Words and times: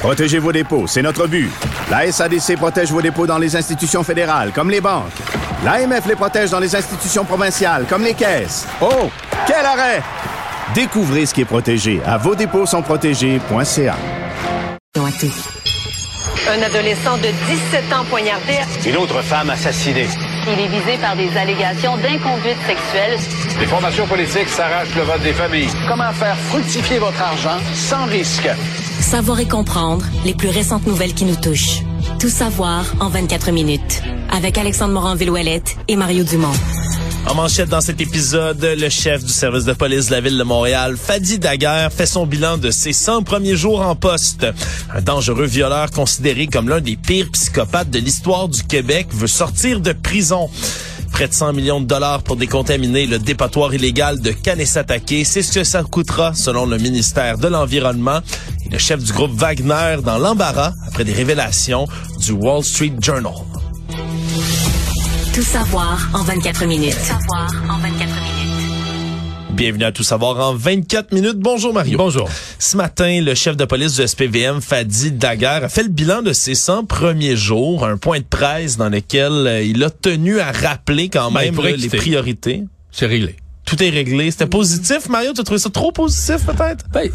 Protégez 0.00 0.38
vos 0.38 0.50
dépôts, 0.50 0.86
c'est 0.86 1.02
notre 1.02 1.26
but. 1.26 1.50
La 1.90 2.10
SADC 2.10 2.56
protège 2.56 2.90
vos 2.90 3.02
dépôts 3.02 3.26
dans 3.26 3.36
les 3.36 3.54
institutions 3.54 4.02
fédérales, 4.02 4.50
comme 4.54 4.70
les 4.70 4.80
banques. 4.80 5.12
L'AMF 5.62 6.06
les 6.06 6.14
protège 6.16 6.48
dans 6.48 6.58
les 6.58 6.74
institutions 6.74 7.22
provinciales, 7.22 7.84
comme 7.86 8.02
les 8.02 8.14
caisses. 8.14 8.66
Oh, 8.80 9.10
quel 9.46 9.64
arrêt! 9.64 10.02
Découvrez 10.74 11.26
ce 11.26 11.34
qui 11.34 11.42
est 11.42 11.44
protégé 11.44 12.00
à 12.06 12.16
vos 12.16 12.34
dépôts 12.34 12.64
sont 12.64 12.80
protégés.ca. 12.80 13.96
Un 16.48 16.62
adolescent 16.62 17.18
de 17.18 17.28
17 17.48 17.92
ans 17.92 18.04
poignardé. 18.08 18.54
Une 18.86 18.96
autre 18.96 19.20
femme 19.20 19.50
assassinée. 19.50 20.08
Il 20.46 20.64
est 20.64 20.68
visé 20.68 20.96
par 20.98 21.14
des 21.14 21.28
allégations 21.36 21.98
d'inconduite 21.98 22.56
sexuelle. 22.66 23.18
Les 23.60 23.66
formations 23.66 24.06
politiques 24.06 24.48
s'arrachent 24.48 24.94
le 24.96 25.02
vote 25.02 25.20
des 25.20 25.34
familles. 25.34 25.68
Comment 25.86 26.12
faire 26.12 26.36
fructifier 26.48 26.98
votre 26.98 27.20
argent 27.20 27.58
sans 27.74 28.06
risque? 28.06 28.48
Savoir 29.00 29.40
et 29.40 29.48
comprendre 29.48 30.04
les 30.24 30.34
plus 30.34 30.48
récentes 30.48 30.86
nouvelles 30.86 31.14
qui 31.14 31.24
nous 31.24 31.34
touchent. 31.34 31.82
Tout 32.20 32.28
savoir 32.28 32.84
en 33.00 33.08
24 33.08 33.50
minutes. 33.50 34.02
Avec 34.30 34.56
Alexandre 34.58 34.92
Morin-Villouellette 34.92 35.76
et 35.88 35.96
Mario 35.96 36.22
Dumont. 36.22 36.52
En 37.26 37.34
manchette 37.34 37.68
dans 37.68 37.80
cet 37.80 38.00
épisode, 38.00 38.62
le 38.62 38.88
chef 38.88 39.24
du 39.24 39.32
service 39.32 39.64
de 39.64 39.72
police 39.72 40.06
de 40.06 40.12
la 40.12 40.20
ville 40.20 40.38
de 40.38 40.42
Montréal, 40.42 40.96
Fadi 40.96 41.38
Daguerre, 41.38 41.92
fait 41.92 42.06
son 42.06 42.26
bilan 42.26 42.58
de 42.58 42.70
ses 42.70 42.92
100 42.92 43.22
premiers 43.22 43.56
jours 43.56 43.80
en 43.80 43.96
poste. 43.96 44.46
Un 44.94 45.00
dangereux 45.00 45.46
violeur 45.46 45.90
considéré 45.90 46.46
comme 46.46 46.68
l'un 46.68 46.80
des 46.80 46.96
pires 46.96 47.30
psychopathes 47.32 47.90
de 47.90 47.98
l'histoire 47.98 48.48
du 48.48 48.62
Québec 48.62 49.08
veut 49.12 49.26
sortir 49.26 49.80
de 49.80 49.92
prison. 49.92 50.48
Près 51.12 51.28
de 51.28 51.34
100 51.34 51.52
millions 51.52 51.80
de 51.80 51.86
dollars 51.86 52.22
pour 52.22 52.36
décontaminer 52.36 53.06
le 53.06 53.18
dépotoir 53.18 53.74
illégal 53.74 54.20
de 54.20 54.30
Kanesatake. 54.32 55.24
C'est 55.24 55.42
ce 55.42 55.52
que 55.52 55.64
ça 55.64 55.82
coûtera, 55.82 56.34
selon 56.34 56.66
le 56.66 56.78
ministère 56.78 57.38
de 57.38 57.48
l'Environnement. 57.48 58.20
Et 58.66 58.70
le 58.70 58.78
chef 58.78 59.02
du 59.02 59.12
groupe 59.12 59.32
Wagner 59.32 59.96
dans 60.04 60.18
l'embarras 60.18 60.72
après 60.86 61.04
des 61.04 61.12
révélations 61.12 61.86
du 62.18 62.32
Wall 62.32 62.64
Street 62.64 62.94
Journal. 63.00 63.32
Tout 65.34 65.42
savoir 65.42 66.08
en 66.12 66.22
24 66.22 66.66
minutes. 66.66 66.94
Tout 66.94 67.04
savoir 67.04 67.50
en 67.70 67.78
24 67.78 67.98
minutes. 67.98 68.09
Bienvenue 69.60 69.84
à 69.84 69.92
Tout 69.92 70.04
savoir 70.04 70.38
en 70.40 70.54
24 70.54 71.12
minutes. 71.12 71.36
Bonjour 71.36 71.74
Mario. 71.74 71.98
Bonjour. 71.98 72.30
Ce 72.58 72.78
matin, 72.78 73.20
le 73.20 73.34
chef 73.34 73.58
de 73.58 73.66
police 73.66 73.94
du 74.00 74.08
SPVM, 74.08 74.62
Fadi 74.62 75.12
Daguerre, 75.12 75.64
a 75.64 75.68
fait 75.68 75.82
le 75.82 75.90
bilan 75.90 76.22
de 76.22 76.32
ses 76.32 76.54
100 76.54 76.86
premiers 76.86 77.36
jours, 77.36 77.84
un 77.84 77.98
point 77.98 78.20
de 78.20 78.24
presse 78.24 78.78
dans 78.78 78.88
lequel 78.88 79.30
euh, 79.30 79.62
il 79.62 79.84
a 79.84 79.90
tenu 79.90 80.40
à 80.40 80.50
rappeler 80.50 81.10
quand 81.10 81.30
Ben, 81.30 81.52
même 81.52 81.62
là, 81.62 81.72
les 81.76 81.90
priorités. 81.90 82.64
C'est 82.90 83.04
réglé. 83.04 83.36
Tout 83.66 83.82
est 83.82 83.90
réglé. 83.90 84.30
C'était 84.30 84.46
positif, 84.46 85.10
Mario? 85.10 85.34
Tu 85.34 85.42
as 85.42 85.44
trouvé 85.44 85.60
ça 85.60 85.68
trop 85.68 85.92
positif, 85.92 86.38
peut-être? 86.46 86.86
Ben, 86.90 87.10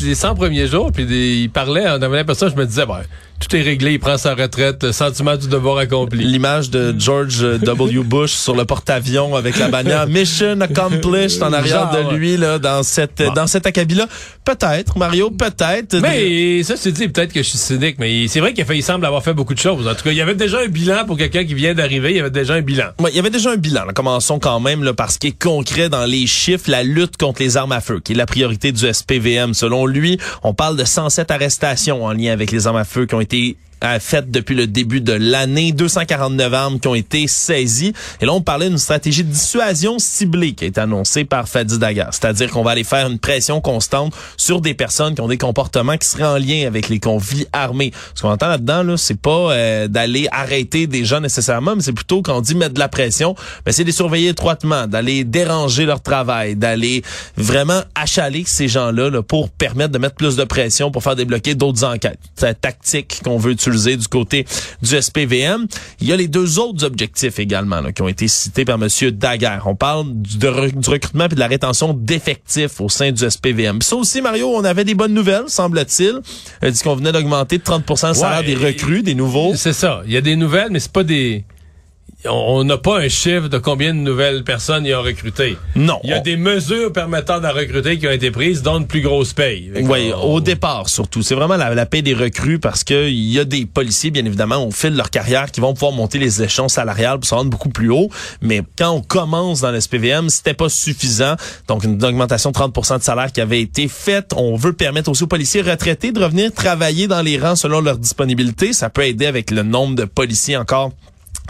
les 0.00 0.14
100 0.14 0.36
premiers 0.36 0.68
jours, 0.68 0.92
puis 0.92 1.06
des- 1.06 1.40
il 1.42 1.50
parlait, 1.50 1.86
on 1.88 2.00
avait 2.02 2.18
l'impression, 2.18 2.48
je 2.50 2.54
me 2.54 2.64
disais, 2.66 2.86
ben, 2.86 3.00
tout 3.48 3.56
est 3.56 3.62
réglé, 3.62 3.92
il 3.94 3.98
prend 3.98 4.16
sa 4.18 4.34
retraite, 4.34 4.92
sentiment 4.92 5.36
du 5.36 5.48
devoir 5.48 5.78
accompli. 5.78 6.24
L'image 6.24 6.70
de 6.70 6.94
George 6.98 7.42
W. 7.60 8.02
Bush 8.04 8.32
sur 8.32 8.54
le 8.54 8.64
porte-avions 8.64 9.34
avec 9.34 9.58
la 9.58 9.68
bannière 9.68 10.06
Mission 10.08 10.60
Accomplished 10.60 11.42
en 11.42 11.52
arrière 11.52 11.92
Genre, 11.92 12.10
de 12.10 12.14
lui, 12.16 12.36
là, 12.36 12.58
dans 12.58 12.82
cette, 12.82 13.18
Bon. 13.22 13.32
dans 13.32 13.46
cet 13.46 13.66
acabit-là. 13.66 14.06
Peut-être, 14.44 14.96
Mario, 14.98 15.30
peut-être. 15.30 15.96
Mais 16.00 16.62
ça, 16.62 16.74
c'est 16.76 16.92
dit, 16.92 17.08
peut-être 17.08 17.32
que 17.32 17.42
je 17.42 17.48
suis 17.48 17.58
cynique, 17.58 17.96
mais 17.98 18.28
c'est 18.28 18.40
vrai 18.40 18.52
qu'il 18.54 18.64
il 18.72 18.82
semble 18.82 19.04
avoir 19.06 19.22
fait 19.22 19.34
beaucoup 19.34 19.54
de 19.54 19.58
choses. 19.58 19.86
En 19.86 19.94
tout 19.94 20.04
cas, 20.04 20.10
il 20.10 20.16
y 20.16 20.20
avait 20.20 20.34
déjà 20.34 20.60
un 20.60 20.68
bilan 20.68 21.04
pour 21.06 21.16
quelqu'un 21.16 21.44
qui 21.44 21.54
vient 21.54 21.74
d'arriver, 21.74 22.10
il 22.10 22.16
y 22.16 22.20
avait 22.20 22.30
déjà 22.30 22.54
un 22.54 22.62
bilan. 22.62 22.86
Ouais, 23.00 23.10
il 23.12 23.16
y 23.16 23.18
avait 23.18 23.30
déjà 23.30 23.50
un 23.50 23.56
bilan. 23.56 23.84
là. 23.84 23.92
Commençons 23.92 24.38
quand 24.38 24.60
même 24.60 24.82
là, 24.84 24.92
par 24.94 25.10
ce 25.10 25.18
qui 25.18 25.28
est 25.28 25.38
concret 25.42 25.88
dans 25.88 26.04
les 26.04 26.26
chiffres, 26.26 26.64
la 26.70 26.82
lutte 26.82 27.16
contre 27.16 27.42
les 27.42 27.56
armes 27.56 27.72
à 27.72 27.80
feu, 27.80 28.00
qui 28.02 28.12
est 28.12 28.16
la 28.16 28.26
priorité 28.26 28.72
du 28.72 28.92
SPVM. 28.92 29.54
Selon 29.54 29.86
lui, 29.86 30.18
on 30.42 30.54
parle 30.54 30.76
de 30.76 30.84
107 30.84 31.30
arrestations 31.30 32.04
en 32.04 32.12
lien 32.12 32.32
avec 32.32 32.50
les 32.50 32.66
armes 32.66 32.76
à 32.76 32.84
feu 32.84 33.06
qui 33.06 33.14
ont 33.14 33.20
été 33.20 33.31
D. 33.32 33.56
euh, 33.82 33.98
faites 34.00 34.30
depuis 34.30 34.54
le 34.54 34.66
début 34.66 35.00
de 35.00 35.12
l'année, 35.12 35.72
249 35.72 36.54
armes 36.54 36.80
qui 36.80 36.88
ont 36.88 36.94
été 36.94 37.26
saisies. 37.26 37.92
Et 38.20 38.26
là, 38.26 38.32
on 38.32 38.40
parlait 38.40 38.68
d'une 38.68 38.78
stratégie 38.78 39.24
de 39.24 39.30
dissuasion 39.30 39.98
ciblée 39.98 40.52
qui 40.52 40.64
a 40.64 40.66
été 40.68 40.80
annoncée 40.80 41.24
par 41.24 41.48
Fadi 41.48 41.78
Daguerre. 41.78 42.10
C'est-à-dire 42.12 42.50
qu'on 42.50 42.62
va 42.62 42.72
aller 42.72 42.84
faire 42.84 43.08
une 43.08 43.18
pression 43.18 43.60
constante 43.60 44.14
sur 44.36 44.60
des 44.60 44.74
personnes 44.74 45.14
qui 45.14 45.20
ont 45.20 45.28
des 45.28 45.38
comportements 45.38 45.96
qui 45.96 46.08
seraient 46.08 46.24
en 46.24 46.38
lien 46.38 46.66
avec 46.66 46.88
les 46.88 47.00
conflits 47.00 47.46
armés. 47.52 47.92
Ce 48.14 48.22
qu'on 48.22 48.30
entend 48.30 48.48
là-dedans, 48.48 48.82
là, 48.82 48.96
c'est 48.96 49.20
pas 49.20 49.52
euh, 49.52 49.88
d'aller 49.88 50.28
arrêter 50.30 50.86
des 50.86 51.04
gens 51.04 51.20
nécessairement, 51.20 51.74
mais 51.74 51.82
c'est 51.82 51.92
plutôt 51.92 52.22
quand 52.22 52.36
on 52.36 52.40
dit 52.40 52.54
mettre 52.54 52.74
de 52.74 52.78
la 52.78 52.88
pression, 52.88 53.34
ben, 53.64 53.72
c'est 53.72 53.82
de 53.82 53.88
les 53.88 53.92
surveiller 53.92 54.28
étroitement, 54.28 54.86
d'aller 54.86 55.24
déranger 55.24 55.86
leur 55.86 56.00
travail, 56.00 56.54
d'aller 56.54 57.02
vraiment 57.36 57.80
achaler 57.94 58.44
ces 58.46 58.68
gens-là 58.68 59.10
là, 59.10 59.22
pour 59.22 59.50
permettre 59.50 59.90
de 59.90 59.98
mettre 59.98 60.14
plus 60.14 60.36
de 60.36 60.44
pression 60.44 60.90
pour 60.90 61.02
faire 61.02 61.16
débloquer 61.16 61.54
d'autres 61.54 61.84
enquêtes. 61.84 62.18
C'est 62.36 62.46
la 62.46 62.54
tactique 62.54 63.20
qu'on 63.24 63.38
veut 63.38 63.52
utiliser 63.52 63.71
du 63.96 64.08
côté 64.08 64.46
du 64.82 65.00
SPVM. 65.00 65.66
Il 66.00 66.06
y 66.08 66.12
a 66.12 66.16
les 66.16 66.28
deux 66.28 66.58
autres 66.58 66.84
objectifs 66.84 67.38
également 67.38 67.80
là, 67.80 67.92
qui 67.92 68.02
ont 68.02 68.08
été 68.08 68.28
cités 68.28 68.64
par 68.64 68.78
Monsieur 68.78 69.12
Daguerre. 69.12 69.62
On 69.66 69.74
parle 69.76 70.06
du, 70.14 70.38
de 70.38 70.48
re- 70.48 70.72
du 70.78 70.88
recrutement 70.90 71.24
et 71.26 71.28
de 71.34 71.38
la 71.38 71.46
rétention 71.46 71.94
d'effectifs 71.94 72.80
au 72.80 72.88
sein 72.88 73.12
du 73.12 73.28
SPVM. 73.28 73.78
Puis 73.78 73.88
ça 73.88 73.96
aussi, 73.96 74.20
Mario, 74.20 74.48
on 74.54 74.64
avait 74.64 74.84
des 74.84 74.94
bonnes 74.94 75.14
nouvelles, 75.14 75.48
semble-t-il. 75.48 76.20
Il 76.62 76.70
dit 76.70 76.80
qu'on 76.82 76.94
venait 76.96 77.12
d'augmenter 77.12 77.58
de 77.58 77.62
30 77.62 77.88
le 77.88 77.96
salaire 78.14 78.38
Ouais, 78.40 78.46
des 78.46 78.54
recrues, 78.54 79.02
des 79.02 79.14
nouveaux. 79.14 79.52
C'est 79.56 79.72
ça. 79.72 80.02
Il 80.06 80.12
y 80.12 80.16
a 80.16 80.20
des 80.20 80.36
nouvelles, 80.36 80.68
mais 80.70 80.80
c'est 80.80 80.92
pas 80.92 81.04
des. 81.04 81.44
On 82.30 82.62
n'a 82.62 82.78
pas 82.78 83.00
un 83.00 83.08
chiffre 83.08 83.48
de 83.48 83.58
combien 83.58 83.92
de 83.92 83.98
nouvelles 83.98 84.44
personnes 84.44 84.86
ils 84.86 84.94
ont 84.94 85.02
recruté. 85.02 85.56
Non. 85.74 85.98
Il 86.04 86.10
y 86.10 86.12
a 86.12 86.20
On- 86.20 86.22
des 86.22 86.36
mesures 86.36 86.92
permettant 86.92 87.40
d'en 87.40 87.50
recruter 87.52 87.98
qui 87.98 88.06
ont 88.06 88.12
été 88.12 88.30
prises, 88.30 88.62
dont 88.62 88.78
une 88.78 88.86
plus 88.86 89.00
grosse 89.00 89.32
paye. 89.32 89.72
Oui, 89.82 90.12
on- 90.16 90.34
au 90.34 90.40
départ 90.40 90.88
surtout. 90.88 91.22
C'est 91.22 91.34
vraiment 91.34 91.56
la, 91.56 91.74
la 91.74 91.84
paix 91.84 92.00
des 92.00 92.14
recrues 92.14 92.60
parce 92.60 92.84
que 92.84 93.08
il 93.08 93.32
y 93.32 93.40
a 93.40 93.44
des 93.44 93.66
policiers, 93.66 94.12
bien 94.12 94.24
évidemment, 94.24 94.64
au 94.64 94.70
fil 94.70 94.90
de 94.92 94.96
leur 94.98 95.10
carrière, 95.10 95.50
qui 95.50 95.60
vont 95.60 95.74
pouvoir 95.74 95.90
monter 95.90 96.20
les 96.20 96.40
échelons 96.44 96.68
salariales 96.68 97.18
pour 97.18 97.28
se 97.28 97.34
rendre 97.34 97.50
beaucoup 97.50 97.70
plus 97.70 97.90
haut. 97.90 98.08
Mais 98.40 98.62
quand 98.78 98.90
on 98.92 99.00
commence 99.02 99.60
dans 99.62 99.72
l'SPVM, 99.72 100.28
c'était 100.28 100.54
pas 100.54 100.68
suffisant. 100.68 101.34
Donc, 101.66 101.82
une 101.82 102.04
augmentation 102.04 102.50
de 102.50 102.54
30 102.54 102.98
de 102.98 103.02
salaire 103.02 103.32
qui 103.32 103.40
avait 103.40 103.62
été 103.62 103.88
faite. 103.88 104.30
On 104.36 104.54
veut 104.54 104.74
permettre 104.74 105.10
aussi 105.10 105.24
aux 105.24 105.26
policiers 105.26 105.62
retraités 105.62 106.12
de 106.12 106.22
revenir 106.22 106.52
travailler 106.52 107.08
dans 107.08 107.22
les 107.22 107.36
rangs 107.36 107.56
selon 107.56 107.80
leur 107.80 107.98
disponibilité. 107.98 108.72
Ça 108.72 108.90
peut 108.90 109.04
aider 109.04 109.26
avec 109.26 109.50
le 109.50 109.64
nombre 109.64 109.96
de 109.96 110.04
policiers 110.04 110.56
encore 110.56 110.92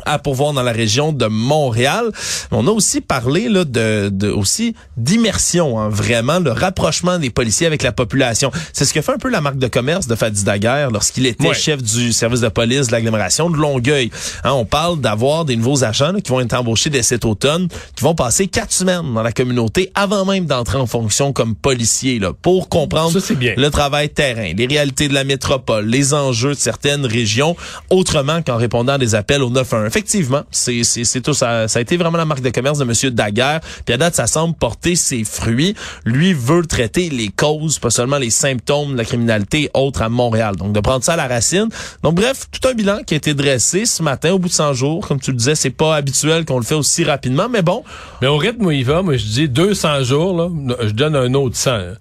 à 0.05 0.19
pourvoir 0.19 0.53
dans 0.53 0.63
la 0.63 0.73
région 0.73 1.13
de 1.13 1.27
Montréal. 1.27 2.07
On 2.51 2.67
a 2.67 2.71
aussi 2.71 3.01
parlé 3.01 3.49
là, 3.49 3.65
de, 3.65 4.09
de 4.13 4.29
aussi 4.31 4.75
d'immersion, 4.97 5.79
hein, 5.79 5.89
vraiment 5.89 6.39
le 6.41 6.51
rapprochement 6.51 7.19
des 7.19 7.31
policiers 7.31 7.67
avec 7.67 7.83
la 7.83 7.93
population. 7.93 8.51
C'est 8.73 8.85
ce 8.85 8.93
que 8.95 9.01
fait 9.01 9.13
un 9.13 9.19
peu 9.19 9.29
la 9.31 9.41
marque 9.41 9.59
de 9.59 9.67
commerce 9.69 10.07
de 10.07 10.15
Fadi 10.15 10.45
Daguerre 10.45 10.91
lorsqu'il 10.91 11.27
était 11.27 11.49
Ouais. 11.49 11.55
chef 11.55 11.83
du 11.83 12.13
service 12.13 12.41
de 12.41 12.49
police 12.49 12.87
de 12.89 12.93
l'agglomération 12.93 13.51
de 13.51 13.57
Longueuil. 13.57 14.11
Hein, 14.45 14.53
on 14.53 14.65
parle 14.65 15.01
d'avoir 15.01 15.45
des 15.45 15.57
nouveaux 15.57 15.85
agents 15.85 16.13
là, 16.13 16.21
qui 16.21 16.31
vont 16.31 16.41
être 16.41 16.55
embauchés 16.55 16.91
dès 16.91 17.03
cet 17.03 17.25
automne, 17.25 17.69
qui 17.97 18.03
vont 18.05 18.15
passer 18.15 18.47
quatre 18.49 18.73
semaines 18.73 19.13
dans 19.15 19.23
la 19.23 19.33
communauté 19.33 19.91
avant 19.95 20.25
même 20.25 20.47
d'entrer 20.47 20.79
en 20.79 20.87
fonction 20.87 21.33
comme 21.33 21.55
policiers 21.55 22.19
là, 22.19 22.33
pour 22.41 22.69
comprendre 22.69 23.13
Ça, 23.13 23.21
c'est 23.21 23.35
bien. 23.39 23.55
le 23.57 23.71
travail 23.71 24.09
terrain, 24.09 24.53
les 24.57 24.67
réalités 24.67 25.09
de 25.09 25.15
la 25.15 25.25
métropole, 25.25 25.87
les 25.87 26.15
enjeux 26.15 26.55
de 26.55 26.59
certaines 26.59 27.07
régions, 27.07 27.57
autrement 27.91 28.43
qu'en 28.43 28.57
répondant 28.57 28.95
à 28.95 28.99
des 28.99 29.15
appels 29.15 29.43
au 29.43 29.51
911. 29.51 29.82
Effectivement, 29.87 30.43
c'est 30.51 30.85
c'est 30.85 31.05
c'est 31.05 31.21
tout 31.21 31.35
ça. 31.35 31.69
Ça 31.69 31.79
a 31.79 31.83
été 31.83 31.97
vraiment 31.97 32.19
la 32.19 32.25
marque 32.25 32.41
de 32.43 32.51
commerce 32.51 32.79
de 32.79 32.85
Monsieur 32.85 33.11
Daguerre. 33.11 33.61
Puis 33.85 33.95
à 33.95 33.97
date, 33.99 34.15
ça 34.15 34.27
semble 34.27 34.55
porter 34.55 34.95
ses 34.97 35.25
fruits. 35.25 35.75
Lui 36.05 36.33
veut 36.35 36.65
traiter 36.67 37.11
les 37.11 37.29
causes, 37.29 37.79
pas 37.79 37.91
seulement 37.91 38.19
les 38.19 38.31
symptômes 38.31 38.93
de 38.93 38.97
la 38.99 39.05
criminalité 39.05 39.71
autre 39.75 40.03
à 40.03 40.09
Montréal. 40.09 40.57
Donc 40.57 40.73
de 40.73 40.81
prendre 40.81 41.05
ça 41.05 41.15
à 41.15 41.17
la 41.17 41.29
racine. 41.29 41.69
Donc 42.03 42.15
bref, 42.15 42.47
tout 42.51 42.69
un 42.69 42.75
bilan 42.75 42.99
qui 43.07 43.15
a 43.15 43.17
été 43.17 43.35
dressé 43.35 43.85
ce 43.87 44.03
matin 44.03 44.33
au 44.33 44.39
bout 44.39 44.49
de 44.49 44.53
100 44.55 44.75
jours. 44.75 45.07
Comme 45.07 45.21
tu 45.21 45.31
le 45.31 45.37
disais, 45.37 45.55
c'est 45.55 45.71
pas 45.71 45.97
habituel 45.97 46.45
qu'on 46.45 46.59
le 46.59 46.65
fait 46.65 46.75
aussi 46.75 47.05
rapidement, 47.05 47.49
mais 47.49 47.63
bon, 47.63 47.83
Mais 48.21 48.29
au 48.29 48.37
rythme 48.37 48.67
où 48.67 48.71
il 48.71 48.85
va, 48.85 49.03
moi 49.03 49.17
je 49.17 49.25
dis 49.25 49.49
200 49.49 50.05
jours, 50.05 50.37
là, 50.37 50.77
je 50.83 50.91
donne 50.91 51.17
un 51.17 51.33
autre 51.35 51.57
100. 51.57 51.71
hein. 51.71 51.95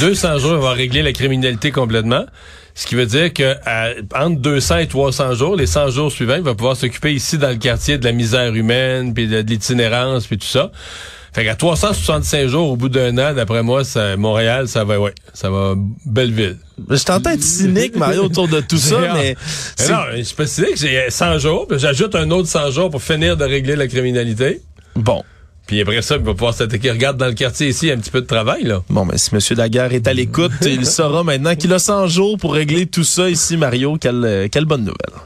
200 0.00 0.38
jours, 0.38 0.52
il 0.54 0.60
va 0.62 0.72
régler 0.72 1.02
la 1.02 1.12
criminalité 1.12 1.70
complètement. 1.70 2.24
Ce 2.74 2.86
qui 2.86 2.94
veut 2.96 3.06
dire 3.06 3.32
que 3.32 3.54
à- 3.66 3.90
entre 4.14 4.40
200 4.40 4.78
et 4.78 4.86
300 4.88 5.34
jours, 5.34 5.54
les 5.56 5.66
100 5.66 5.90
jours 5.90 6.10
suivants, 6.10 6.34
il 6.36 6.42
va 6.42 6.54
pouvoir 6.54 6.76
s'occuper 6.76 7.12
ici 7.12 7.38
dans 7.38 7.50
le 7.50 7.56
quartier 7.56 7.98
de 7.98 8.04
la 8.04 8.12
misère 8.12 8.52
humaine, 8.54 9.14
puis 9.14 9.28
de, 9.28 9.42
de 9.42 9.48
l'itinérance, 9.50 10.26
puis 10.26 10.38
tout 10.38 10.46
ça. 10.46 10.72
Fait 11.32 11.44
qu'à 11.44 11.56
365 11.56 12.46
jours 12.46 12.70
au 12.70 12.76
bout 12.76 12.88
d'un 12.88 13.16
an, 13.18 13.34
d'après 13.34 13.64
moi, 13.64 13.82
ça, 13.84 14.16
Montréal, 14.16 14.68
ça 14.68 14.84
va, 14.84 15.00
ouais, 15.00 15.14
ça 15.32 15.50
va 15.50 15.74
belle 16.06 16.32
ville. 16.32 16.58
Je 16.88 17.02
t'entends 17.02 17.30
être 17.30 17.42
cynique, 17.42 17.96
Mario, 17.96 18.24
autour 18.24 18.46
de 18.46 18.60
tout 18.60 18.76
ça, 18.76 19.00
mais... 19.14 19.34
mais 19.80 19.88
non, 19.88 19.98
je 20.16 20.22
suis 20.22 20.34
pas 20.36 20.46
cynique, 20.46 20.76
j'ai 20.76 21.06
100 21.10 21.38
jours, 21.40 21.66
puis 21.66 21.78
j'ajoute 21.78 22.14
un 22.14 22.30
autre 22.30 22.46
100 22.48 22.70
jours 22.70 22.90
pour 22.90 23.02
finir 23.02 23.36
de 23.36 23.44
régler 23.44 23.74
la 23.74 23.88
criminalité. 23.88 24.62
Bon. 24.94 25.24
Puis 25.66 25.80
après 25.80 26.02
ça, 26.02 26.16
il 26.16 26.22
va 26.22 26.32
pouvoir 26.32 26.54
s'attaquer. 26.54 26.90
Regarde 26.90 27.16
dans 27.16 27.26
le 27.26 27.32
quartier 27.32 27.68
ici, 27.68 27.86
il 27.86 27.88
y 27.88 27.92
a 27.92 27.94
un 27.94 27.98
petit 27.98 28.10
peu 28.10 28.20
de 28.20 28.26
travail, 28.26 28.64
là. 28.64 28.82
Bon, 28.90 29.04
mais 29.04 29.16
si 29.18 29.30
M. 29.34 29.40
Daguerre 29.56 29.92
est 29.92 30.06
à 30.06 30.12
l'écoute, 30.12 30.52
il 30.62 30.84
saura 30.86 31.24
maintenant 31.24 31.54
qu'il 31.54 31.72
a 31.72 31.78
100 31.78 32.06
jours 32.08 32.38
pour 32.38 32.54
régler 32.54 32.86
tout 32.86 33.04
ça 33.04 33.30
ici, 33.30 33.56
Mario. 33.56 33.96
Quelle, 33.98 34.48
quelle 34.50 34.66
bonne 34.66 34.82
nouvelle 34.82 35.20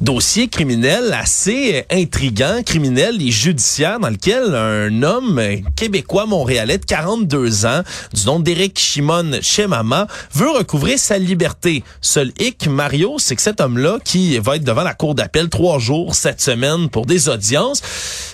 dossier 0.00 0.48
criminel 0.48 1.12
assez 1.12 1.84
intrigant, 1.90 2.62
criminel 2.64 3.20
et 3.20 3.30
judiciaire, 3.30 3.98
dans 3.98 4.10
lequel 4.10 4.54
un 4.54 5.02
homme 5.02 5.40
québécois 5.76 6.26
montréalais 6.26 6.78
de 6.78 6.84
42 6.84 7.66
ans, 7.66 7.82
du 8.14 8.26
nom 8.26 8.40
d'Éric 8.40 8.78
Shimon 8.78 9.40
Chemama, 9.42 10.06
veut 10.32 10.50
recouvrer 10.50 10.96
sa 10.96 11.18
liberté. 11.18 11.82
Seul 12.00 12.32
hic, 12.38 12.68
Mario, 12.68 13.16
c'est 13.18 13.36
que 13.36 13.42
cet 13.42 13.60
homme-là, 13.60 13.98
qui 14.04 14.38
va 14.38 14.56
être 14.56 14.64
devant 14.64 14.82
la 14.84 14.94
cour 14.94 15.14
d'appel 15.14 15.48
trois 15.48 15.78
jours 15.78 16.14
cette 16.14 16.40
semaine 16.40 16.88
pour 16.88 17.06
des 17.06 17.28
audiences, 17.28 17.82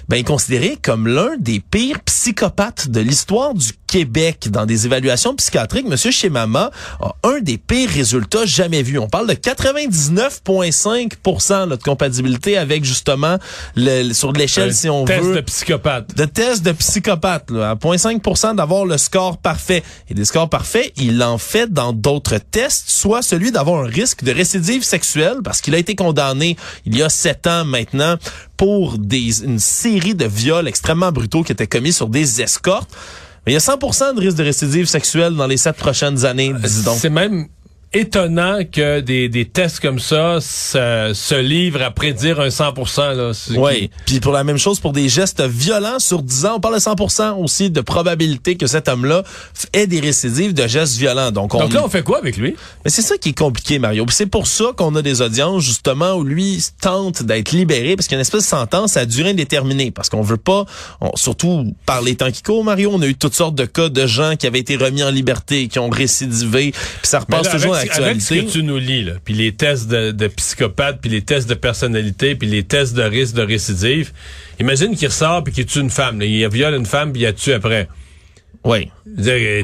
ben, 0.09 0.17
est 0.19 0.25
considéré 0.25 0.77
comme 0.81 1.07
l'un 1.07 1.37
des 1.39 1.61
pires 1.61 2.01
psychopathes 2.01 2.89
de 2.89 3.01
l'histoire 3.01 3.53
du 3.55 3.73
Québec. 3.87 4.49
Dans 4.51 4.67
des 4.67 4.87
évaluations 4.87 5.37
psychiatriques, 5.37 5.87
M. 5.89 5.97
Chemama 5.97 6.73
a 7.01 7.15
un 7.23 7.39
des 7.41 7.59
pires 7.59 7.91
résultats 7.91 8.45
jamais 8.45 8.83
vus. 8.83 8.99
On 8.99 9.09
parle 9.09 9.29
de 9.29 9.35
99,5% 9.35 11.69
de 11.69 11.77
compatibilité 11.77 12.59
avec 12.59 12.85
justement 12.85 13.39
le, 13.77 14.13
sur 14.13 14.33
l'échelle, 14.33 14.75
si 14.75 14.89
on 14.89 15.05
test 15.05 15.23
veut. 15.23 15.37
de 15.37 15.43
psychopathe. 15.43 16.13
De 16.17 16.25
test 16.25 16.65
de 16.65 16.73
psychopathe. 16.73 17.51
Là, 17.51 17.71
à 17.71 17.77
0,5% 17.77 18.57
d'avoir 18.57 18.87
le 18.87 18.99
score 18.99 19.39
parfait. 19.39 19.85
Et 20.09 20.15
des 20.15 20.25
scores 20.25 20.51
parfaits, 20.51 20.93
il 20.97 21.23
en 21.23 21.39
fait 21.39 21.73
dans 21.73 21.93
d'autres 21.93 22.39
tests, 22.39 22.91
soit 22.91 23.23
celui 23.23 23.53
d'avoir 23.53 23.85
un 23.85 23.89
risque 23.89 24.25
de 24.25 24.33
récidive 24.33 24.83
sexuelle, 24.83 25.37
parce 25.45 25.61
qu'il 25.61 25.73
a 25.75 25.79
été 25.79 25.95
condamné 25.95 26.57
il 26.87 26.97
y 26.97 27.03
a 27.03 27.09
sept 27.09 27.47
ans 27.47 27.65
maintenant 27.65 28.17
pour 28.65 28.97
des, 28.97 29.45
une 29.45 29.59
série 29.59 30.15
de 30.15 30.25
viols 30.25 30.67
extrêmement 30.67 31.13
brutaux 31.13 31.43
qui 31.43 31.53
étaient 31.53 31.67
commis 31.67 31.93
sur 31.93 32.09
des 32.09 32.41
escortes. 32.41 32.89
Mais 33.45 33.53
il 33.53 33.55
y 33.57 33.59
a 33.59 33.61
100 33.61 33.77
de 34.15 34.21
risque 34.21 34.39
de 34.39 34.43
récidive 34.43 34.87
sexuelle 34.87 35.35
dans 35.35 35.47
les 35.47 35.59
sept 35.59 35.77
prochaines 35.77 36.25
années, 36.25 36.51
dis 36.55 36.83
donc. 36.83 36.97
C'est 36.99 37.11
même 37.11 37.49
étonnant 37.95 38.59
que 38.71 39.01
des, 39.01 39.29
des 39.29 39.45
tests 39.45 39.81
comme 39.81 39.99
ça 39.99 40.41
se, 40.41 41.13
se 41.15 41.35
livrent 41.35 41.83
à 41.83 41.91
prédire 41.91 42.41
un 42.41 42.49
100% 42.49 43.15
là. 43.15 43.33
Oui. 43.57 43.91
Puis 44.07 44.21
pour 44.21 44.33
la 44.33 44.45
même 44.45 44.59
chose, 44.59 44.81
pour 44.81 44.93
des 44.93 45.09
gestes 45.09 45.43
violents 45.43 45.99
sur 45.99 46.23
10 46.23 46.47
ans, 46.47 46.55
on 46.57 46.61
parle 46.61 46.75
de 46.75 46.81
100% 46.81 47.43
aussi 47.43 47.71
de 47.71 47.81
probabilité 47.81 48.57
que 48.57 48.67
cet 48.67 48.89
homme-là 48.89 49.23
ait 49.73 49.87
des 49.87 50.01
récidives 50.01 50.55
de 50.55 50.67
gestes 50.67 50.97
violents. 50.97 51.31
Donc, 51.31 51.55
on... 51.55 51.61
Donc 51.61 51.73
là, 51.73 51.83
on 51.85 51.89
fait 51.89 52.03
quoi 52.03 52.19
avec 52.19 52.37
lui? 52.37 52.57
Mais 52.85 52.91
c'est 52.91 53.03
ça 53.03 53.17
qui 53.17 53.31
est 53.31 53.39
compliqué, 53.39 53.79
Mario. 53.79 54.05
C'est 54.11 54.27
pour 54.27 54.47
ça 54.47 54.67
qu'on 54.77 54.95
a 54.97 55.03
des 55.03 55.23
audiences, 55.23 55.63
justement, 55.63 56.15
où 56.15 56.25
lui 56.25 56.65
tente 56.81 57.23
d'être 57.23 57.53
libéré, 57.53 57.97
parce 57.97 58.07
qu'il 58.09 58.15
y 58.15 58.17
a 58.17 58.19
une 58.19 58.23
espèce 58.23 58.43
de 58.43 58.49
sentence 58.49 58.97
à 58.97 59.07
durée 59.07 59.31
indéterminée. 59.31 59.91
Parce 59.91 60.09
qu'on 60.09 60.23
veut 60.23 60.37
pas, 60.37 60.65
surtout 61.15 61.75
par 61.87 62.03
les 62.03 62.17
temps 62.17 62.31
qui 62.31 62.43
courent, 62.43 62.65
Mario, 62.65 62.91
on 62.93 63.01
a 63.03 63.07
eu 63.07 63.15
toutes 63.15 63.35
sortes 63.35 63.55
de 63.55 63.65
cas 63.65 63.89
de 63.89 64.07
gens 64.07 64.37
qui 64.37 64.47
avaient 64.47 64.59
été 64.59 64.77
remis 64.77 65.03
en 65.03 65.11
liberté, 65.11 65.69
qui 65.69 65.79
ont 65.79 65.89
récidivé, 65.89 66.73
puis 66.73 66.81
ça 67.03 67.21
repasse 67.21 67.49
toujours 67.49 67.75
à 67.75 67.84
avec 67.91 68.21
ce 68.21 68.35
que 68.35 68.51
tu 68.51 68.63
nous 68.63 68.79
lis, 68.79 69.05
là, 69.05 69.13
puis 69.25 69.35
les 69.35 69.53
tests 69.53 69.89
de, 69.89 70.29
psychopathe, 70.29 70.99
puis 71.01 71.11
les 71.11 71.23
tests 71.23 71.49
de 71.49 71.55
personnalité, 71.55 72.35
puis 72.35 72.49
les 72.49 72.63
tests 72.63 72.95
de 72.95 73.03
risque 73.03 73.35
de 73.35 73.43
récidive, 73.43 74.13
imagine 74.61 74.97
qu'il 74.97 75.09
ressort 75.09 75.45
puis 75.45 75.53
qu'il 75.53 75.67
tue 75.67 75.81
une 75.81 75.91
femme. 75.91 76.21
Là. 76.21 76.27
Il 76.27 76.49
viole 76.49 76.75
une 76.75 76.87
femme 76.87 77.13
puis 77.13 77.23
il 77.23 77.25
la 77.25 77.33
tue 77.33 77.53
après. 77.53 77.89
Oui. 78.65 78.91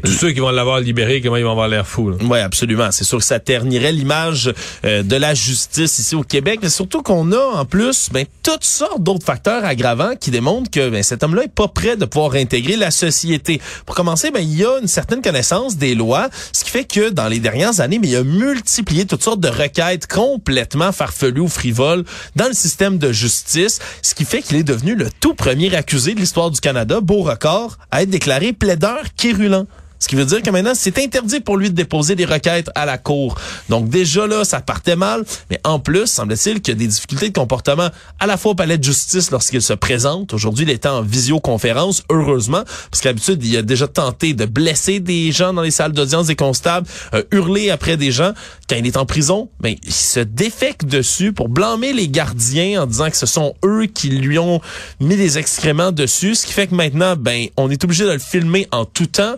Tous 0.05 0.13
ceux 0.13 0.33
qui 0.33 0.41
vont 0.41 0.51
l'avoir 0.51 0.81
libéré, 0.81 1.23
comment 1.23 1.37
ils 1.37 1.45
vont 1.45 1.53
avoir 1.53 1.69
l'air 1.69 1.87
fous. 1.87 2.15
Oui, 2.23 2.39
absolument. 2.39 2.91
C'est 2.93 3.05
sûr 3.05 3.19
que 3.19 3.25
ça 3.25 3.41
ternirait 3.41 3.93
l'image 3.93 4.53
euh, 4.85 5.03
de 5.03 5.17
la 5.17 5.33
justice 5.35 5.99
ici 5.99 6.15
au 6.15 6.23
Québec, 6.23 6.61
mais 6.63 6.69
surtout 6.69 7.03
qu'on 7.03 7.33
a 7.33 7.39
en 7.39 7.65
plus 7.65 8.11
ben, 8.13 8.27
toutes 8.43 8.65
sortes 8.65 9.03
d'autres 9.03 9.25
facteurs 9.25 9.65
aggravants 9.65 10.15
qui 10.21 10.31
démontrent 10.31 10.71
que 10.71 10.91
ben, 10.91 11.03
cet 11.03 11.25
homme-là 11.25 11.45
est 11.45 11.55
pas 11.55 11.69
prêt 11.69 11.97
de 11.97 12.05
pouvoir 12.05 12.33
réintégrer 12.33 12.77
la 12.77 12.91
société. 12.91 13.61
Pour 13.87 13.97
commencer, 13.97 14.31
ben, 14.31 14.41
il 14.41 14.55
y 14.55 14.65
a 14.65 14.79
une 14.81 14.87
certaine 14.89 15.23
connaissance 15.23 15.79
des 15.79 15.95
lois, 15.95 16.29
ce 16.53 16.63
qui 16.63 16.71
fait 16.71 16.85
que 16.85 17.09
dans 17.09 17.29
les 17.29 17.41
dernières 17.41 17.81
années, 17.81 17.99
mais 17.99 18.09
il 18.09 18.17
a 18.17 18.25
multiplié 18.25 19.07
toutes 19.07 19.23
sortes 19.23 19.41
de 19.41 19.49
requêtes 19.49 20.07
complètement 20.07 20.93
farfelues 20.93 21.41
ou 21.41 21.49
frivoles 21.49 22.05
dans 22.37 22.47
le 22.47 22.55
système 22.55 22.99
de 22.99 23.11
justice, 23.11 23.79
ce 24.03 24.15
qui 24.15 24.27
fait 24.27 24.43
qu'il 24.43 24.59
est 24.59 24.63
devenu 24.63 24.95
le 24.95 25.09
tout 25.21 25.35
premier 25.35 25.75
accusé 25.75 26.15
de 26.15 26.21
l'histoire 26.21 26.51
du 26.51 26.61
Canada, 26.61 27.01
beau 27.01 27.23
record, 27.23 27.79
à 27.91 28.03
être 28.03 28.11
déclaré 28.11 28.53
plaideur 28.91 29.15
quérulent. 29.15 29.67
Ce 30.01 30.09
qui 30.09 30.17
veut 30.17 30.25
dire 30.25 30.43
que 30.43 30.51
maintenant, 30.51 30.73
c'est 30.75 30.99
interdit 30.99 31.41
pour 31.41 31.59
lui 31.59 31.71
de 31.71 31.75
déposer 31.75 32.17
des 32.17 32.25
requêtes 32.25 32.71
à 32.75 32.87
la 32.87 32.99
cour. 32.99 33.37
Donc 33.69 33.91
déjà 33.91 34.27
là, 34.27 34.45
ça 34.45 34.61
partait 34.61 34.97
mal. 34.97 35.25
Mais 35.51 35.61
en 35.63 35.79
plus, 35.79 36.07
semble-t-il 36.07 36.63
qu'il 36.63 36.75
y 36.75 36.77
a 36.77 36.79
des 36.79 36.87
difficultés 36.87 37.29
de 37.29 37.35
comportement 37.35 37.89
à 38.19 38.27
la 38.27 38.39
fois 38.39 38.53
au 38.53 38.55
palais 38.55 38.79
de 38.79 38.85
justice 38.85 39.31
lorsqu'il 39.31 39.61
se 39.61 39.75
présente. 39.75 40.33
Aujourd'hui, 40.33 40.65
il 40.65 40.71
est 40.71 40.87
en 40.87 41.03
visioconférence, 41.03 42.03
heureusement, 42.11 42.63
parce 42.91 43.03
qu'habitude, 43.03 43.45
il 43.45 43.57
a 43.59 43.63
déjà 43.63 43.87
tenté 43.87 44.33
de 44.33 44.47
blesser 44.47 45.01
des 45.01 45.33
gens 45.33 45.53
dans 45.53 45.63
les 45.63 45.71
salles 45.71 45.93
d'audience 45.93 46.29
des 46.29 46.37
constables, 46.37 46.87
euh, 47.15 47.23
hurler 47.31 47.71
après 47.71 47.99
des 47.99 48.11
gens. 48.11 48.33
Quand 48.69 48.77
il 48.77 48.87
est 48.87 48.97
en 48.97 49.05
prison, 49.05 49.51
ben, 49.61 49.75
il 49.83 49.93
se 49.93 50.21
défecte 50.21 50.87
dessus 50.87 51.35
pour 51.35 51.51
blâmer 51.51 51.93
les 51.93 52.09
gardiens 52.09 52.83
en 52.83 52.87
disant 52.87 53.11
que 53.11 53.17
ce 53.17 53.27
sont 53.27 53.55
eux 53.65 53.87
qui 53.87 54.09
lui 54.09 54.39
ont 54.39 54.61
mis 55.01 55.17
des 55.17 55.37
excréments 55.37 55.93
dessus. 55.93 56.35
Ce 56.35 56.47
qui 56.47 56.53
fait 56.53 56.69
que 56.69 56.75
maintenant, 56.75 57.17
ben, 57.17 57.49
on 57.59 57.71
est 57.71 57.85
obligé 57.85 58.05
de 58.05 58.13
le 58.13 58.19
filmer 58.19 58.67
en 58.73 58.87
tout 58.87 59.07
temps. 59.07 59.35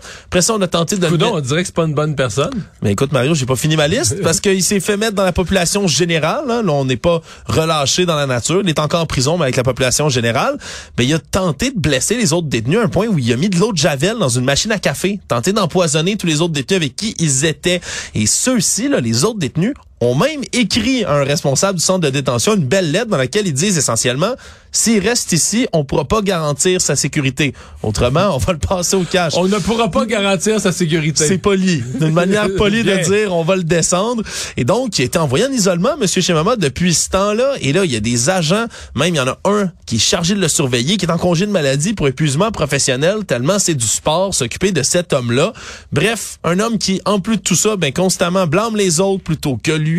On 0.59 0.63
a 0.63 0.69
tenté 0.69 0.97
de... 0.97 1.07
Coudon, 1.07 1.33
on 1.35 1.41
dirait 1.41 1.63
que 1.63 1.67
c'est 1.67 1.75
pas 1.75 1.85
une 1.85 1.95
bonne 1.95 2.15
personne. 2.15 2.53
Mais 2.83 2.93
écoute, 2.93 3.13
Mario, 3.13 3.35
j'ai 3.35 3.47
pas 3.47 3.57
fini 3.57 3.77
ma 3.77 3.89
liste 3.89 4.23
parce 4.23 4.41
qu'il 4.41 4.63
s'est 4.63 4.81
fait 4.81 4.97
mettre 4.97 5.15
dans 5.15 5.25
la 5.25 5.33
population 5.33 5.87
générale. 5.87 6.45
Hein. 6.49 6.63
Là, 6.63 6.73
on 6.73 6.85
n'est 6.85 6.97
pas 6.97 7.21
relâché 7.47 8.07
dans 8.07 8.17
la 8.17 8.27
nature. 8.27 8.61
Il 8.63 8.69
est 8.69 8.79
encore 8.79 9.01
en 9.01 9.07
prison, 9.07 9.37
mais 9.37 9.45
avec 9.45 9.57
la 9.57 9.63
population 9.63 10.09
générale. 10.09 10.59
Mais 10.99 11.07
il 11.07 11.15
a 11.15 11.19
tenté 11.19 11.71
de 11.71 11.79
blesser 11.79 12.17
les 12.17 12.33
autres 12.33 12.49
détenus 12.49 12.79
à 12.79 12.83
un 12.83 12.89
point 12.89 13.07
où 13.07 13.19
il 13.19 13.33
a 13.33 13.37
mis 13.37 13.49
de 13.49 13.59
l'eau 13.59 13.73
de 13.73 13.79
javel 13.79 14.19
dans 14.19 14.29
une 14.29 14.45
machine 14.45 14.73
à 14.73 14.79
café. 14.79 15.21
Tenté 15.29 15.53
d'empoisonner 15.53 16.17
tous 16.17 16.27
les 16.27 16.41
autres 16.41 16.53
détenus 16.53 16.77
avec 16.79 16.97
qui 16.97 17.15
ils 17.19 17.45
étaient. 17.45 17.81
Et 18.15 18.27
ceux-ci, 18.27 18.89
là, 18.89 19.01
les 19.01 19.25
autres 19.25 19.39
détenus, 19.39 19.75
ont 20.03 20.15
même 20.15 20.43
écrit 20.53 21.05
à 21.05 21.15
un 21.15 21.25
responsable 21.25 21.79
du 21.79 21.85
centre 21.85 22.01
de 22.01 22.11
détention 22.11 22.55
une 22.55 22.65
belle 22.65 22.91
lettre 22.91 23.07
dans 23.07 23.17
laquelle 23.17 23.47
ils 23.47 23.53
disent 23.53 23.79
essentiellement 23.79 24.35
s'il 24.75 25.07
reste 25.07 25.33
ici, 25.33 25.69
on 25.75 25.85
pourra 25.85 26.07
pas 26.07 26.23
garantir 26.23 26.81
sa 26.81 26.97
sécurité. 26.97 27.53
Autrement, 27.83 28.35
on 28.35 28.39
va 28.39 28.55
le 28.55 28.59
passer 28.59 28.97
au 28.97 29.03
cash. 29.03 29.35
On 29.37 29.47
ne 29.47 29.59
pourra 29.59 29.91
pas 29.91 30.07
garantir 30.07 30.59
sa 30.61 30.73
sécurité. 30.73 31.27
C'est 31.27 31.37
poli. 31.37 31.83
D'une 32.01 32.15
manière 32.15 32.49
polie 32.57 32.83
de 32.83 32.97
dire 33.05 33.35
on 33.35 33.45
va 33.45 33.57
le 33.57 33.65
descendre. 33.65 34.23
Et 34.57 34.65
donc, 34.65 34.99
il 34.99 35.03
était 35.03 35.19
envoyé 35.19 35.45
en 35.45 35.53
isolement, 35.53 35.91
M. 36.01 36.07
Chemama, 36.07 36.57
depuis 36.57 36.95
ce 36.95 37.11
temps-là. 37.11 37.53
Et 37.61 37.75
là, 37.75 37.85
il 37.85 37.93
y 37.93 37.97
a 37.97 38.01
des 38.01 38.31
agents, 38.31 38.65
même 38.97 39.15
il 39.15 39.19
y 39.19 39.21
en 39.21 39.29
a 39.29 39.39
un 39.45 39.71
qui 39.85 39.97
est 39.97 39.99
chargé 39.99 40.35
de 40.35 40.41
le 40.41 40.49
surveiller, 40.49 40.97
qui 40.97 41.05
est 41.05 41.11
en 41.13 41.19
congé 41.19 41.45
de 41.45 41.51
maladie 41.51 41.93
pour 41.93 42.09
épuisement 42.09 42.51
professionnel, 42.51 43.27
tellement 43.27 43.59
c'est 43.59 43.75
du 43.75 43.87
sport, 43.87 44.33
s'occuper 44.33 44.73
de 44.73 44.83
cet 44.83 45.13
homme-là. 45.13 45.53
Bref, 45.93 46.39
un 46.45 46.59
homme 46.61 46.79
qui, 46.79 47.03
en 47.05 47.21
plus 47.21 47.37
de 47.37 47.43
tout 47.43 47.57
ça, 47.57 47.77
ben 47.77 47.93
constamment 47.93 48.47
blâme 48.47 48.75
les 48.77 49.01
autres 49.01 49.23
plutôt 49.23 49.59
que 49.63 49.73
lui. 49.73 49.92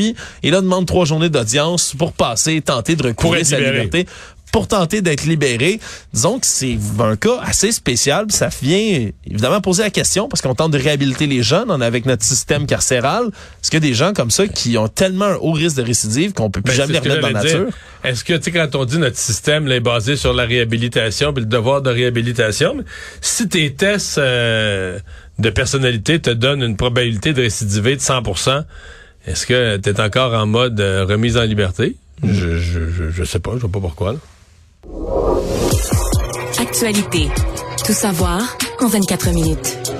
Et 0.43 0.51
là, 0.51 0.61
demande 0.61 0.85
trois 0.85 1.05
journées 1.05 1.29
d'audience 1.29 1.93
pour 1.97 2.13
passer, 2.13 2.61
tenter 2.61 2.95
de 2.95 3.03
recouvrir 3.03 3.45
sa 3.45 3.59
liberté 3.59 4.05
pour 4.53 4.67
tenter 4.67 5.01
d'être 5.01 5.25
libéré. 5.25 5.79
Disons 6.13 6.37
que 6.39 6.45
c'est 6.45 6.77
un 6.99 7.15
cas 7.15 7.39
assez 7.41 7.71
spécial. 7.71 8.27
Ça 8.29 8.49
vient 8.61 9.09
évidemment 9.25 9.59
poser 9.61 9.81
la 9.81 9.89
question 9.89 10.29
parce 10.29 10.43
qu'on 10.43 10.53
tente 10.53 10.71
de 10.71 10.77
réhabiliter 10.77 11.25
les 11.25 11.41
jeunes 11.41 11.71
on 11.71 11.81
avec 11.81 12.05
notre 12.05 12.23
système 12.23 12.67
carcéral. 12.67 13.25
Est-ce 13.25 13.71
qu'il 13.71 13.83
y 13.83 13.85
a 13.85 13.89
des 13.89 13.95
gens 13.95 14.13
comme 14.13 14.29
ça 14.29 14.47
qui 14.47 14.77
ont 14.77 14.87
tellement 14.87 15.25
un 15.25 15.35
haut 15.37 15.53
risque 15.53 15.77
de 15.77 15.81
récidive 15.81 16.33
qu'on 16.33 16.51
peut 16.51 16.61
plus 16.61 16.77
Ben, 16.77 16.87
jamais 16.87 16.99
que 16.99 17.03
remettre 17.03 17.21
dans 17.21 17.27
la 17.29 17.43
nature? 17.43 17.69
Est-ce 18.03 18.23
que, 18.23 18.33
tu 18.33 18.43
sais, 18.43 18.51
quand 18.51 18.75
on 18.75 18.85
dit 18.85 18.99
notre 18.99 19.17
système 19.17 19.65
là, 19.65 19.75
est 19.75 19.79
basé 19.79 20.15
sur 20.15 20.33
la 20.33 20.45
réhabilitation, 20.45 21.33
puis 21.33 21.43
le 21.43 21.49
devoir 21.49 21.81
de 21.81 21.89
réhabilitation, 21.89 22.77
si 23.21 23.49
tes 23.49 23.73
tests 23.73 24.19
euh, 24.19 24.99
de 25.39 25.49
personnalité 25.49 26.19
te 26.19 26.29
donnent 26.29 26.61
une 26.61 26.77
probabilité 26.77 27.33
de 27.33 27.41
récidiver 27.41 27.95
de 27.95 28.01
100 28.01 28.21
est-ce 29.27 29.45
que 29.45 29.77
tu 29.77 29.89
es 29.89 29.99
encore 30.01 30.33
en 30.33 30.45
mode 30.45 30.79
euh, 30.79 31.05
remise 31.05 31.37
en 31.37 31.43
liberté? 31.43 31.95
Je, 32.23 32.57
je, 32.57 32.89
je, 32.89 33.09
je 33.09 33.23
sais 33.23 33.39
pas, 33.39 33.51
je 33.55 33.59
vois 33.61 33.71
pas 33.71 33.79
pourquoi. 33.79 34.13
là. 34.13 34.19
Actualité. 36.59 37.27
Tout 37.85 37.93
savoir 37.93 38.41
en 38.79 38.87
24 38.87 39.29
minutes. 39.31 39.92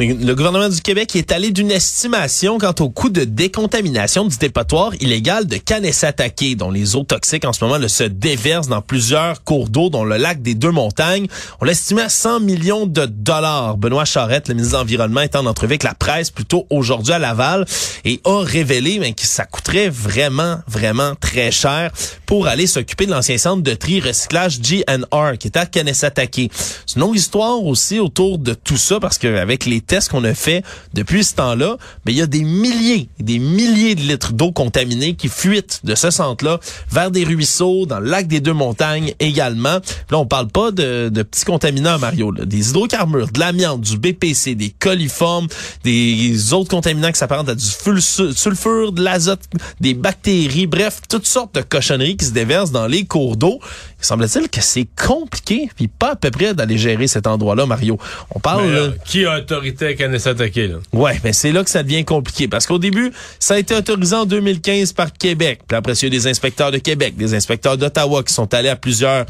Le 0.00 0.32
gouvernement 0.32 0.70
du 0.70 0.80
Québec 0.80 1.14
est 1.14 1.30
allé 1.30 1.50
d'une 1.50 1.70
estimation 1.70 2.56
quant 2.56 2.74
au 2.80 2.88
coût 2.88 3.10
de 3.10 3.24
décontamination 3.24 4.24
du 4.24 4.38
dépotoir 4.38 4.94
illégal 4.98 5.46
de 5.46 5.58
Kanesatake, 5.58 6.56
dont 6.56 6.70
les 6.70 6.96
eaux 6.96 7.04
toxiques 7.04 7.44
en 7.44 7.52
ce 7.52 7.62
moment 7.62 7.86
se 7.86 8.04
déversent 8.04 8.68
dans 8.68 8.80
plusieurs 8.80 9.44
cours 9.44 9.68
d'eau, 9.68 9.90
dont 9.90 10.04
le 10.04 10.16
lac 10.16 10.40
des 10.40 10.54
Deux-Montagnes. 10.54 11.26
On 11.60 11.66
l'estimait 11.66 12.00
à 12.00 12.08
100 12.08 12.40
millions 12.40 12.86
de 12.86 13.04
dollars. 13.04 13.76
Benoît 13.76 14.06
Charette, 14.06 14.48
le 14.48 14.54
ministre 14.54 14.78
de 14.78 14.80
l'Environnement, 14.80 15.20
est 15.20 15.36
en 15.36 15.44
entrevue 15.44 15.72
avec 15.72 15.82
la 15.82 15.92
presse 15.92 16.30
plutôt 16.30 16.66
aujourd'hui 16.70 17.12
à 17.12 17.18
Laval 17.18 17.66
et 18.06 18.22
a 18.24 18.42
révélé 18.42 19.00
ben, 19.00 19.12
que 19.12 19.26
ça 19.26 19.44
coûterait 19.44 19.90
vraiment, 19.90 20.60
vraiment 20.66 21.14
très 21.20 21.50
cher 21.50 21.90
pour 22.24 22.46
aller 22.46 22.66
s'occuper 22.66 23.04
de 23.04 23.10
l'ancien 23.10 23.36
centre 23.36 23.62
de 23.62 23.74
tri 23.74 24.00
recyclage 24.00 24.62
GNR 24.62 25.36
qui 25.38 25.48
est 25.48 25.58
à 25.58 25.66
Kanesatake. 25.66 26.50
C'est 26.86 26.96
une 26.96 27.02
longue 27.02 27.16
histoire 27.16 27.62
aussi 27.62 27.98
autour 27.98 28.38
de 28.38 28.54
tout 28.54 28.78
ça 28.78 28.98
parce 28.98 29.18
qu'avec 29.18 29.66
les 29.66 29.82
tests 29.90 30.08
qu'on 30.08 30.22
a 30.22 30.34
fait 30.34 30.62
depuis 30.94 31.24
ce 31.24 31.34
temps-là, 31.34 31.76
mais 32.06 32.12
il 32.12 32.18
y 32.18 32.22
a 32.22 32.26
des 32.28 32.44
milliers, 32.44 33.08
des 33.18 33.40
milliers 33.40 33.96
de 33.96 34.02
litres 34.02 34.32
d'eau 34.32 34.52
contaminée 34.52 35.14
qui 35.14 35.26
fuitent 35.26 35.80
de 35.82 35.96
ce 35.96 36.10
centre-là 36.10 36.60
vers 36.92 37.10
des 37.10 37.24
ruisseaux, 37.24 37.86
dans 37.86 37.98
le 37.98 38.08
lac 38.08 38.28
des 38.28 38.38
Deux-Montagnes 38.38 39.14
également. 39.18 39.80
Là, 40.10 40.18
on 40.18 40.26
parle 40.26 40.46
pas 40.46 40.70
de, 40.70 41.08
de 41.08 41.22
petits 41.24 41.44
contaminants, 41.44 41.98
Mario, 41.98 42.30
là. 42.30 42.44
des 42.44 42.70
hydrocarbures, 42.70 43.32
de 43.32 43.40
l'amiante, 43.40 43.80
du 43.80 43.98
BPC, 43.98 44.54
des 44.54 44.70
coliformes, 44.70 45.48
des 45.82 46.52
autres 46.52 46.70
contaminants 46.70 47.10
qui 47.10 47.18
s'apparentent 47.18 47.48
à 47.48 47.56
du 47.56 47.64
sulfure, 47.64 48.92
de 48.92 49.02
l'azote, 49.02 49.42
des 49.80 49.94
bactéries, 49.94 50.68
bref, 50.68 51.00
toutes 51.08 51.26
sortes 51.26 51.56
de 51.56 51.62
cochonneries 51.62 52.16
qui 52.16 52.26
se 52.26 52.32
déversent 52.32 52.70
dans 52.70 52.86
les 52.86 53.06
cours 53.06 53.36
d'eau. 53.36 53.58
Il 53.98 54.06
semble-t-il 54.06 54.48
que 54.48 54.60
c'est 54.60 54.86
compliqué, 54.96 55.68
puis 55.74 55.88
pas 55.88 56.12
à 56.12 56.16
peu 56.16 56.30
près 56.30 56.54
d'aller 56.54 56.78
gérer 56.78 57.08
cet 57.08 57.26
endroit-là, 57.26 57.66
Mario. 57.66 57.98
On 58.34 58.38
parle... 58.38 58.70
Euh, 58.70 58.90
qui 59.04 59.26
a 59.26 59.38
autorité 59.38 59.79
là? 60.68 60.78
Ouais, 60.92 61.20
mais 61.24 61.32
c'est 61.32 61.52
là 61.52 61.64
que 61.64 61.70
ça 61.70 61.82
devient 61.82 62.04
compliqué, 62.04 62.48
parce 62.48 62.66
qu'au 62.66 62.78
début, 62.78 63.12
ça 63.38 63.54
a 63.54 63.58
été 63.58 63.74
autorisé 63.74 64.16
en 64.16 64.24
2015 64.24 64.92
par 64.92 65.12
Québec. 65.12 65.60
Puis 65.66 65.76
après, 65.76 65.92
il 65.92 66.04
y 66.04 66.06
a 66.06 66.10
des 66.10 66.26
inspecteurs 66.26 66.70
de 66.70 66.78
Québec, 66.78 67.16
des 67.16 67.34
inspecteurs 67.34 67.76
d'Ottawa 67.76 68.22
qui 68.22 68.32
sont 68.32 68.52
allés 68.54 68.68
à 68.68 68.76
plusieurs, 68.76 69.26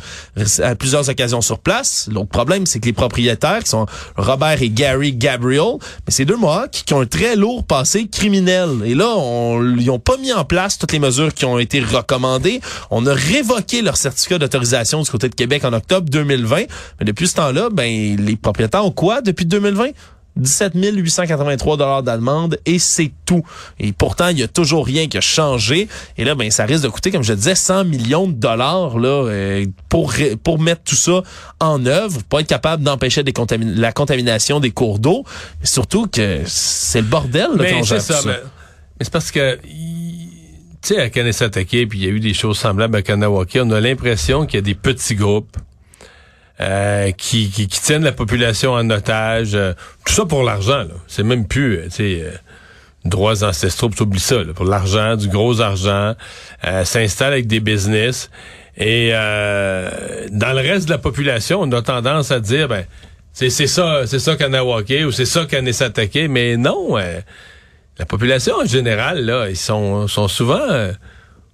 à 0.63 0.75
plusieurs 0.75 1.09
occasions 1.09 1.41
sur 1.41 1.59
place. 1.59 2.09
L'autre 2.13 2.29
problème, 2.29 2.67
c'est 2.67 2.81
que 2.81 2.87
les 2.87 2.93
propriétaires, 2.93 3.63
qui 3.63 3.71
sont 3.71 3.87
Robert 4.17 4.63
et 4.63 4.71
Gary 4.71 5.13
Gabriel, 5.13 5.79
mais 6.07 6.13
c'est 6.13 6.25
deux 6.25 6.37
Mohawks 6.37 6.83
qui 6.85 6.95
ont 6.95 7.01
un 7.01 7.07
très 7.07 7.37
lourd 7.37 7.65
passé 7.65 8.09
criminel. 8.09 8.71
Et 8.85 8.95
là, 8.95 9.15
on, 9.17 9.77
ils 9.77 9.91
ont 9.91 9.99
pas 9.99 10.17
mis 10.17 10.33
en 10.33 10.45
place 10.45 10.79
toutes 10.79 10.93
les 10.93 10.99
mesures 10.99 11.33
qui 11.35 11.45
ont 11.45 11.59
été 11.59 11.81
recommandées. 11.81 12.61
On 12.91 13.07
a 13.07 13.15
révoqué 13.15 13.83
leur 13.83 13.97
certificat 13.97 14.39
d'autorisation 14.39 15.03
du 15.03 15.11
côté 15.11 15.29
de 15.29 15.35
Québec 15.35 15.65
en 15.65 15.73
octobre 15.73 16.09
2020. 16.09 16.57
Mais 16.57 17.07
depuis 17.07 17.29
ce 17.29 17.35
temps-là, 17.37 17.69
ben 17.71 18.17
les 18.17 18.37
propriétaires 18.37 18.85
ont 18.85 18.91
quoi 18.91 19.21
depuis 19.21 19.47
2020? 19.47 19.91
17 20.37 20.73
883 20.75 21.77
dollars 21.77 22.03
d'allemande 22.03 22.59
et 22.67 22.79
c'est 22.79 23.13
tout. 23.27 23.43
Et 23.79 23.93
pourtant, 23.93 24.29
il 24.29 24.39
y 24.39 24.43
a 24.43 24.49
toujours 24.49 24.87
rien 24.87 25.09
qui 25.09 25.19
a 25.19 25.21
changé. 25.21 25.89
Et 26.17 26.25
là, 26.25 26.35
ben 26.35 26.51
ça 26.51 26.65
risque 26.65 26.85
de 26.85 26.89
coûter, 26.89 27.11
comme 27.11 27.23
je 27.23 27.33
disais, 27.33 27.55
100 27.55 27.85
millions 27.85 28.27
de 28.27 28.33
dollars 28.33 28.99
là 28.99 29.09
euh, 29.09 29.67
pour 29.89 30.15
pour 30.43 30.59
mettre 30.59 30.83
tout 30.83 30.97
ça 30.97 31.23
en 31.59 31.85
œuvre, 31.87 32.23
pour 32.29 32.41
être 32.41 32.47
capable 32.47 32.83
d'empêcher 32.83 33.23
la 33.59 33.93
contamination 33.93 34.61
des 34.61 34.71
cours 34.71 34.99
d'eau. 34.99 35.25
Surtout 35.63 36.07
que 36.07 36.43
c'est 36.47 37.01
le 37.01 37.07
bordel 37.07 37.51
là, 37.57 37.59
mais 37.59 37.83
c'est 37.83 38.01
ça. 38.01 38.21
Mais, 38.25 38.33
mais 38.33 39.05
c'est 39.05 39.13
parce 39.13 39.31
que 39.31 39.59
tu 40.83 40.95
sais, 40.95 41.01
à 41.01 41.11
Kanesatake, 41.11 41.89
puis 41.89 41.99
il 41.99 42.05
y 42.05 42.07
a 42.07 42.11
eu 42.11 42.21
des 42.21 42.33
choses 42.33 42.59
semblables 42.59 42.97
à 42.97 43.03
Kanawaki, 43.03 43.61
on 43.61 43.71
a 43.71 43.81
l'impression 43.81 44.47
qu'il 44.47 44.57
y 44.57 44.59
a 44.59 44.63
des 44.63 44.75
petits 44.75 45.15
groupes 45.15 45.57
euh, 46.61 47.11
qui, 47.13 47.51
qui, 47.51 47.69
tiennent 47.69 48.05
la 48.05 48.13
population 48.13 48.73
en 48.73 48.89
otage. 48.91 49.55
Euh, 49.55 49.73
tout 50.05 50.13
ça 50.13 50.27
pour 50.27 50.43
l'argent, 50.43 50.85
C'est 51.07 51.23
même 51.23 51.47
plus, 51.47 51.77
euh, 51.77 51.91
sais, 51.91 52.25
droits 53.05 53.45
ancestraux, 53.45 53.89
tu 53.89 54.03
oublies 54.03 54.21
ça, 54.21 54.37
pour 54.55 54.67
l'argent, 54.67 55.17
du 55.17 55.29
gros 55.29 55.61
argent, 55.61 56.15
s'installe 56.85 57.33
avec 57.33 57.47
des 57.47 57.61
business. 57.61 58.31
Et 58.77 59.11
dans 59.11 60.53
le 60.53 60.61
reste 60.61 60.85
de 60.85 60.91
la 60.91 60.99
population, 60.99 61.63
on 61.63 61.73
a 61.73 61.81
tendance 61.81 62.31
à 62.31 62.41
dire, 62.41 62.69
ben, 62.69 62.85
c'est 63.33 63.49
ça, 63.49 64.03
c'est 64.07 64.19
ça 64.19 64.37
Kanawaki 64.37 65.05
ou 65.05 65.13
c'est 65.13 65.25
ça 65.25 65.47
Kanesatake, 65.47 66.29
mais 66.29 66.59
non 66.59 66.99
la 68.01 68.07
population 68.07 68.55
en 68.57 68.65
général, 68.65 69.27
là, 69.27 69.51
ils 69.51 69.57
sont, 69.59 70.09
sont 70.09 70.27
souvent 70.27 70.59
euh, 70.59 70.91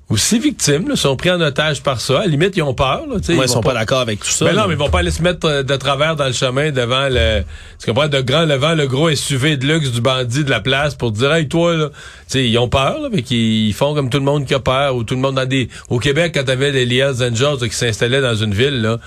aussi 0.09 0.39
victimes, 0.39 0.89
là, 0.89 0.95
sont 0.95 1.17
pris 1.17 1.33
en 1.33 1.41
otage 1.41 1.83
par 1.83 2.01
ça. 2.01 2.21
À 2.21 2.23
la 2.23 2.27
limite, 2.29 2.57
ils 2.57 2.63
ont 2.63 2.75
peur. 2.75 3.07
Là, 3.09 3.17
ils, 3.29 3.35
ils 3.35 3.49
sont 3.49 3.61
pas, 3.61 3.75
d'accord 3.75 4.01
avec 4.01 4.21
tout 4.21 4.29
ça. 4.29 4.45
Mais 4.45 4.53
ben 4.53 4.61
non, 4.61 4.69
mais 4.69 4.75
ils 4.75 4.79
vont 4.79 4.89
pas 4.89 5.01
aller 5.01 5.11
se 5.11 5.21
mettre 5.21 5.47
euh, 5.49 5.63
de 5.65 5.77
travers 5.77 6.15
dans 6.15 6.27
le 6.27 6.33
chemin 6.33 6.71
devant 6.71 7.09
le. 7.11 7.43
Tu 7.81 7.87
comprends, 7.87 8.07
de 8.07 8.21
grand 8.21 8.47
devant 8.47 8.75
le 8.75 8.87
gros 8.87 9.13
SUV 9.13 9.57
de 9.57 9.67
luxe 9.67 9.91
du 9.91 10.01
bandit 10.01 10.45
de 10.45 10.51
la 10.51 10.61
place 10.61 10.95
pour 10.95 11.11
dire 11.11 11.33
Hey 11.33 11.49
toi 11.49 11.75
là. 11.75 11.89
sais, 12.29 12.49
ils 12.49 12.57
ont 12.59 12.69
peur, 12.69 13.01
là, 13.01 13.09
mais 13.11 13.23
qu'ils 13.23 13.75
font 13.75 13.95
comme 13.95 14.09
tout 14.09 14.19
le 14.19 14.25
monde 14.25 14.47
qui 14.47 14.55
a 14.55 14.61
peur, 14.61 14.95
ou 14.95 15.03
tout 15.03 15.15
le 15.17 15.21
monde 15.21 15.35
dans 15.35 15.47
des. 15.47 15.69
Au 15.89 15.99
Québec, 15.99 16.33
quand 16.35 16.45
t'avais 16.45 16.71
les 16.71 16.87
Liels 16.87 17.23
Angels 17.23 17.69
qui 17.69 17.75
s'installaient 17.75 18.23
dans 18.23 18.37
une 18.37 18.55
ville, 18.55 18.83
là. 18.83 18.99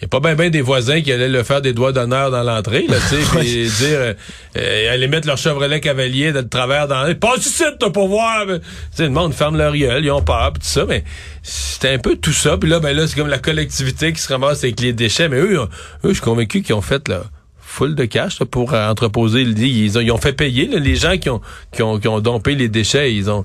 Il 0.00 0.04
n'y 0.04 0.06
a 0.06 0.08
pas 0.10 0.20
bien 0.20 0.36
ben 0.36 0.48
des 0.48 0.60
voisins 0.60 1.00
qui 1.00 1.10
allaient 1.10 1.28
le 1.28 1.42
faire 1.42 1.60
des 1.60 1.72
doigts 1.72 1.90
d'honneur 1.90 2.30
dans 2.30 2.44
l'entrée, 2.44 2.86
là, 2.86 2.98
tu 3.00 3.16
sais, 3.16 3.36
puis 3.36 3.64
dire, 3.64 3.98
euh, 3.98 4.14
euh, 4.56 4.94
aller 4.94 5.08
mettre 5.08 5.26
leur 5.26 5.38
Chevrolet 5.38 5.80
Cavalier 5.80 6.30
de 6.30 6.40
travers 6.42 6.86
dans 6.86 7.12
Passe 7.18 7.46
ici, 7.46 7.64
t'as 7.80 7.90
pour 7.90 8.06
voir! 8.06 8.46
Tu 8.46 8.60
sais, 8.92 9.02
le 9.02 9.10
monde 9.10 9.34
ferme 9.34 9.56
leur 9.56 9.74
gueule, 9.74 10.04
ils 10.04 10.12
ont 10.12 10.22
peur, 10.22 10.52
pis 10.52 10.60
tout 10.60 10.66
ça, 10.66 10.84
mais 10.86 11.02
c'était 11.42 11.94
un 11.94 11.98
peu 11.98 12.14
tout 12.14 12.32
ça. 12.32 12.56
Puis 12.56 12.70
là, 12.70 12.78
ben 12.78 12.96
là, 12.96 13.08
c'est 13.08 13.16
comme 13.16 13.26
la 13.26 13.38
collectivité 13.38 14.12
qui 14.12 14.20
se 14.20 14.32
ramasse 14.32 14.62
avec 14.62 14.78
les 14.78 14.92
déchets. 14.92 15.28
Mais 15.28 15.38
eux, 15.38 15.58
eux 15.58 15.68
je 16.04 16.12
suis 16.12 16.22
convaincu 16.22 16.62
qu'ils 16.62 16.76
ont 16.76 16.80
fait, 16.80 17.08
là, 17.08 17.24
full 17.60 17.96
de 17.96 18.04
cash 18.04 18.38
pour 18.44 18.74
entreposer. 18.74 19.40
Ils, 19.40 19.60
ils, 19.60 19.98
ont, 19.98 20.00
ils 20.00 20.12
ont 20.12 20.18
fait 20.18 20.32
payer, 20.32 20.66
les 20.66 20.94
gens 20.94 21.18
qui 21.18 21.28
ont, 21.28 21.40
qui 21.72 21.82
ont, 21.82 21.98
qui 21.98 22.06
ont 22.06 22.20
dompé 22.20 22.54
les 22.54 22.68
déchets, 22.68 23.12
ils 23.12 23.30
ont 23.30 23.44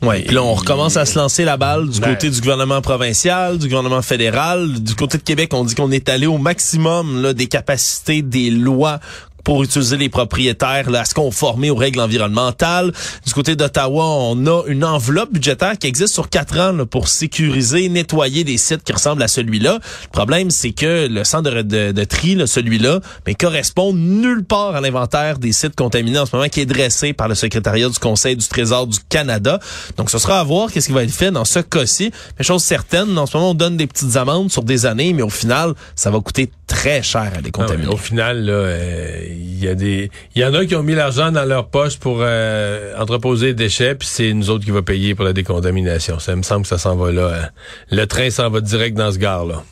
Ouais, 0.00 0.22
puis 0.22 0.34
là 0.34 0.42
on 0.42 0.54
recommence 0.54 0.96
à 0.96 1.04
se 1.04 1.18
lancer 1.18 1.44
la 1.44 1.56
balle 1.56 1.88
du 1.88 2.00
côté 2.00 2.30
du 2.30 2.40
gouvernement 2.40 2.80
provincial, 2.80 3.58
du 3.58 3.66
gouvernement 3.66 4.02
fédéral, 4.02 4.80
du 4.80 4.94
côté 4.94 5.18
de 5.18 5.22
Québec, 5.24 5.52
on 5.54 5.64
dit 5.64 5.74
qu'on 5.74 5.90
est 5.90 6.08
allé 6.08 6.26
au 6.26 6.38
maximum 6.38 7.20
là, 7.20 7.32
des 7.32 7.48
capacités 7.48 8.22
des 8.22 8.50
lois 8.50 9.00
pour 9.44 9.62
utiliser 9.62 9.96
les 9.96 10.08
propriétaires 10.08 10.90
là, 10.90 11.00
à 11.00 11.04
se 11.04 11.14
conformer 11.14 11.70
aux 11.70 11.76
règles 11.76 12.00
environnementales. 12.00 12.92
Du 13.26 13.32
côté 13.32 13.56
d'Ottawa, 13.56 14.04
on 14.04 14.46
a 14.46 14.62
une 14.66 14.84
enveloppe 14.84 15.32
budgétaire 15.32 15.78
qui 15.78 15.86
existe 15.86 16.14
sur 16.14 16.28
quatre 16.28 16.58
ans 16.58 16.86
pour 16.86 17.08
sécuriser, 17.08 17.88
nettoyer 17.88 18.44
des 18.44 18.58
sites 18.58 18.82
qui 18.84 18.92
ressemblent 18.92 19.22
à 19.22 19.28
celui-là. 19.28 19.78
Le 20.04 20.10
problème, 20.10 20.50
c'est 20.50 20.72
que 20.72 21.08
le 21.08 21.24
centre 21.24 21.50
de, 21.62 21.92
de, 21.92 22.46
celui-là, 22.46 23.00
mais 23.26 23.34
correspond 23.34 23.92
nulle 23.92 24.44
part 24.44 24.74
à 24.76 24.80
l'inventaire 24.80 25.38
des 25.38 25.52
sites 25.52 25.74
contaminés 25.74 26.18
en 26.18 26.26
ce 26.26 26.36
moment 26.36 26.48
qui 26.48 26.60
est 26.60 26.66
dressé 26.66 27.12
par 27.12 27.28
le 27.28 27.34
secrétariat 27.34 27.88
du 27.88 27.98
Conseil 27.98 28.36
du 28.36 28.46
Trésor 28.46 28.86
du 28.86 28.98
Canada. 29.08 29.58
Donc, 29.96 30.10
ce 30.10 30.18
sera 30.18 30.40
à 30.40 30.44
voir 30.44 30.70
qu'est-ce 30.70 30.88
qui 30.88 30.92
va 30.92 31.04
être 31.04 31.10
fait 31.10 31.30
dans 31.30 31.44
ce 31.44 31.60
cas-ci. 31.60 32.10
Mais 32.38 32.44
chose 32.44 32.62
certaine, 32.62 33.16
en 33.18 33.26
ce 33.26 33.36
moment, 33.36 33.50
on 33.50 33.54
donne 33.54 33.76
des 33.76 33.86
petites 33.86 34.16
amendes 34.16 34.50
sur 34.50 34.62
des 34.62 34.86
années, 34.86 35.12
mais 35.12 35.22
au 35.22 35.30
final, 35.30 35.74
ça 35.94 36.10
va 36.10 36.20
coûter 36.20 36.50
très 36.68 37.02
cher 37.02 37.32
à 37.36 37.40
décontaminer. 37.40 37.88
au 37.88 37.96
final, 37.96 38.44
là, 38.44 38.52
euh, 38.52 39.26
il 39.28 39.58
y 39.58 39.66
a 39.66 39.74
des, 39.74 40.10
il 40.36 40.42
y 40.42 40.44
en 40.44 40.54
a 40.54 40.64
qui 40.64 40.76
ont 40.76 40.84
mis 40.84 40.94
l'argent 40.94 41.32
dans 41.32 41.44
leur 41.44 41.66
poche 41.68 41.98
pour 41.98 42.18
euh, 42.20 42.94
entreposer 42.96 43.48
des 43.48 43.64
déchets, 43.64 43.96
puis 43.96 44.06
c'est 44.06 44.32
nous 44.32 44.50
autres 44.50 44.64
qui 44.64 44.70
va 44.70 44.82
payer 44.82 45.16
pour 45.16 45.24
la 45.24 45.32
décontamination. 45.32 46.20
Ça 46.20 46.36
me 46.36 46.42
semble 46.42 46.62
que 46.62 46.68
ça 46.68 46.78
s'en 46.78 46.94
va 46.94 47.10
là. 47.10 47.32
Hein. 47.34 47.48
Le 47.90 48.04
train 48.06 48.30
s'en 48.30 48.50
va 48.50 48.60
direct 48.60 48.96
dans 48.96 49.10
ce 49.10 49.18
gare 49.18 49.46
là 49.46 49.64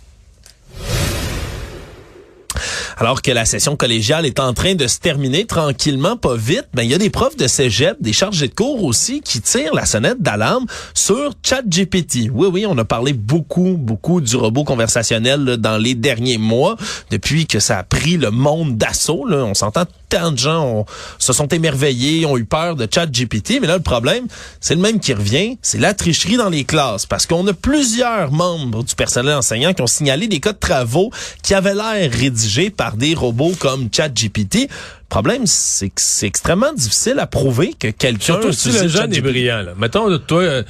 alors 2.96 3.22
que 3.22 3.30
la 3.30 3.44
session 3.44 3.76
collégiale 3.76 4.24
est 4.26 4.40
en 4.40 4.54
train 4.54 4.74
de 4.74 4.86
se 4.86 4.98
terminer 4.98 5.44
tranquillement, 5.44 6.16
pas 6.16 6.34
vite, 6.34 6.66
ben 6.74 6.82
il 6.82 6.90
y 6.90 6.94
a 6.94 6.98
des 6.98 7.10
profs 7.10 7.36
de 7.36 7.46
cégep, 7.46 7.96
des 8.00 8.12
chargés 8.12 8.48
de 8.48 8.54
cours 8.54 8.82
aussi 8.84 9.20
qui 9.20 9.40
tirent 9.40 9.74
la 9.74 9.84
sonnette 9.84 10.22
d'alarme 10.22 10.66
sur 10.94 11.32
ChatGPT. 11.42 12.30
Oui, 12.32 12.48
oui, 12.50 12.66
on 12.66 12.76
a 12.78 12.84
parlé 12.84 13.12
beaucoup, 13.12 13.76
beaucoup 13.78 14.20
du 14.20 14.36
robot 14.36 14.64
conversationnel 14.64 15.44
dans 15.58 15.76
les 15.76 15.94
derniers 15.94 16.38
mois, 16.38 16.76
depuis 17.10 17.46
que 17.46 17.60
ça 17.60 17.78
a 17.78 17.82
pris 17.82 18.16
le 18.16 18.30
monde 18.30 18.76
d'assaut. 18.76 19.26
On 19.30 19.54
s'entend 19.54 19.84
tant 20.08 20.32
de 20.32 20.38
gens 20.38 20.86
se 21.18 21.32
sont 21.32 21.48
émerveillés, 21.48 22.26
ont 22.26 22.36
eu 22.36 22.44
peur 22.44 22.76
de 22.76 22.88
ChatGPT, 22.92 23.58
mais 23.60 23.66
là 23.66 23.76
le 23.76 23.82
problème, 23.82 24.26
c'est 24.60 24.75
le 24.75 24.80
même 24.80 25.00
qui 25.00 25.12
revient, 25.14 25.58
c'est 25.62 25.78
la 25.78 25.94
tricherie 25.94 26.36
dans 26.36 26.48
les 26.48 26.64
classes, 26.64 27.06
parce 27.06 27.26
qu'on 27.26 27.46
a 27.46 27.52
plusieurs 27.52 28.32
membres 28.32 28.84
du 28.84 28.94
personnel 28.94 29.34
enseignant 29.34 29.72
qui 29.72 29.82
ont 29.82 29.86
signalé 29.86 30.28
des 30.28 30.40
cas 30.40 30.52
de 30.52 30.58
travaux 30.58 31.10
qui 31.42 31.54
avaient 31.54 31.75
l'air 31.75 32.10
rédigés 32.10 32.70
par 32.70 32.96
des 32.96 33.14
robots 33.14 33.54
comme 33.58 33.88
ChatGPT. 33.92 34.68
Le 34.68 35.08
problème, 35.08 35.46
c'est 35.46 35.88
que 35.88 36.00
c'est 36.00 36.26
extrêmement 36.26 36.72
difficile 36.72 37.18
à 37.20 37.26
prouver 37.26 37.75
que 37.78 37.88
quelqu'un... 37.88 38.25
Surtout 38.25 38.52
si 38.52 38.72
le 38.72 38.88
jeune 38.88 39.14
est 39.14 39.20
brillant. 39.20 39.62
Là. 39.62 39.72
Mettons, 39.76 40.18
toi... 40.18 40.42
Euh, 40.42 40.62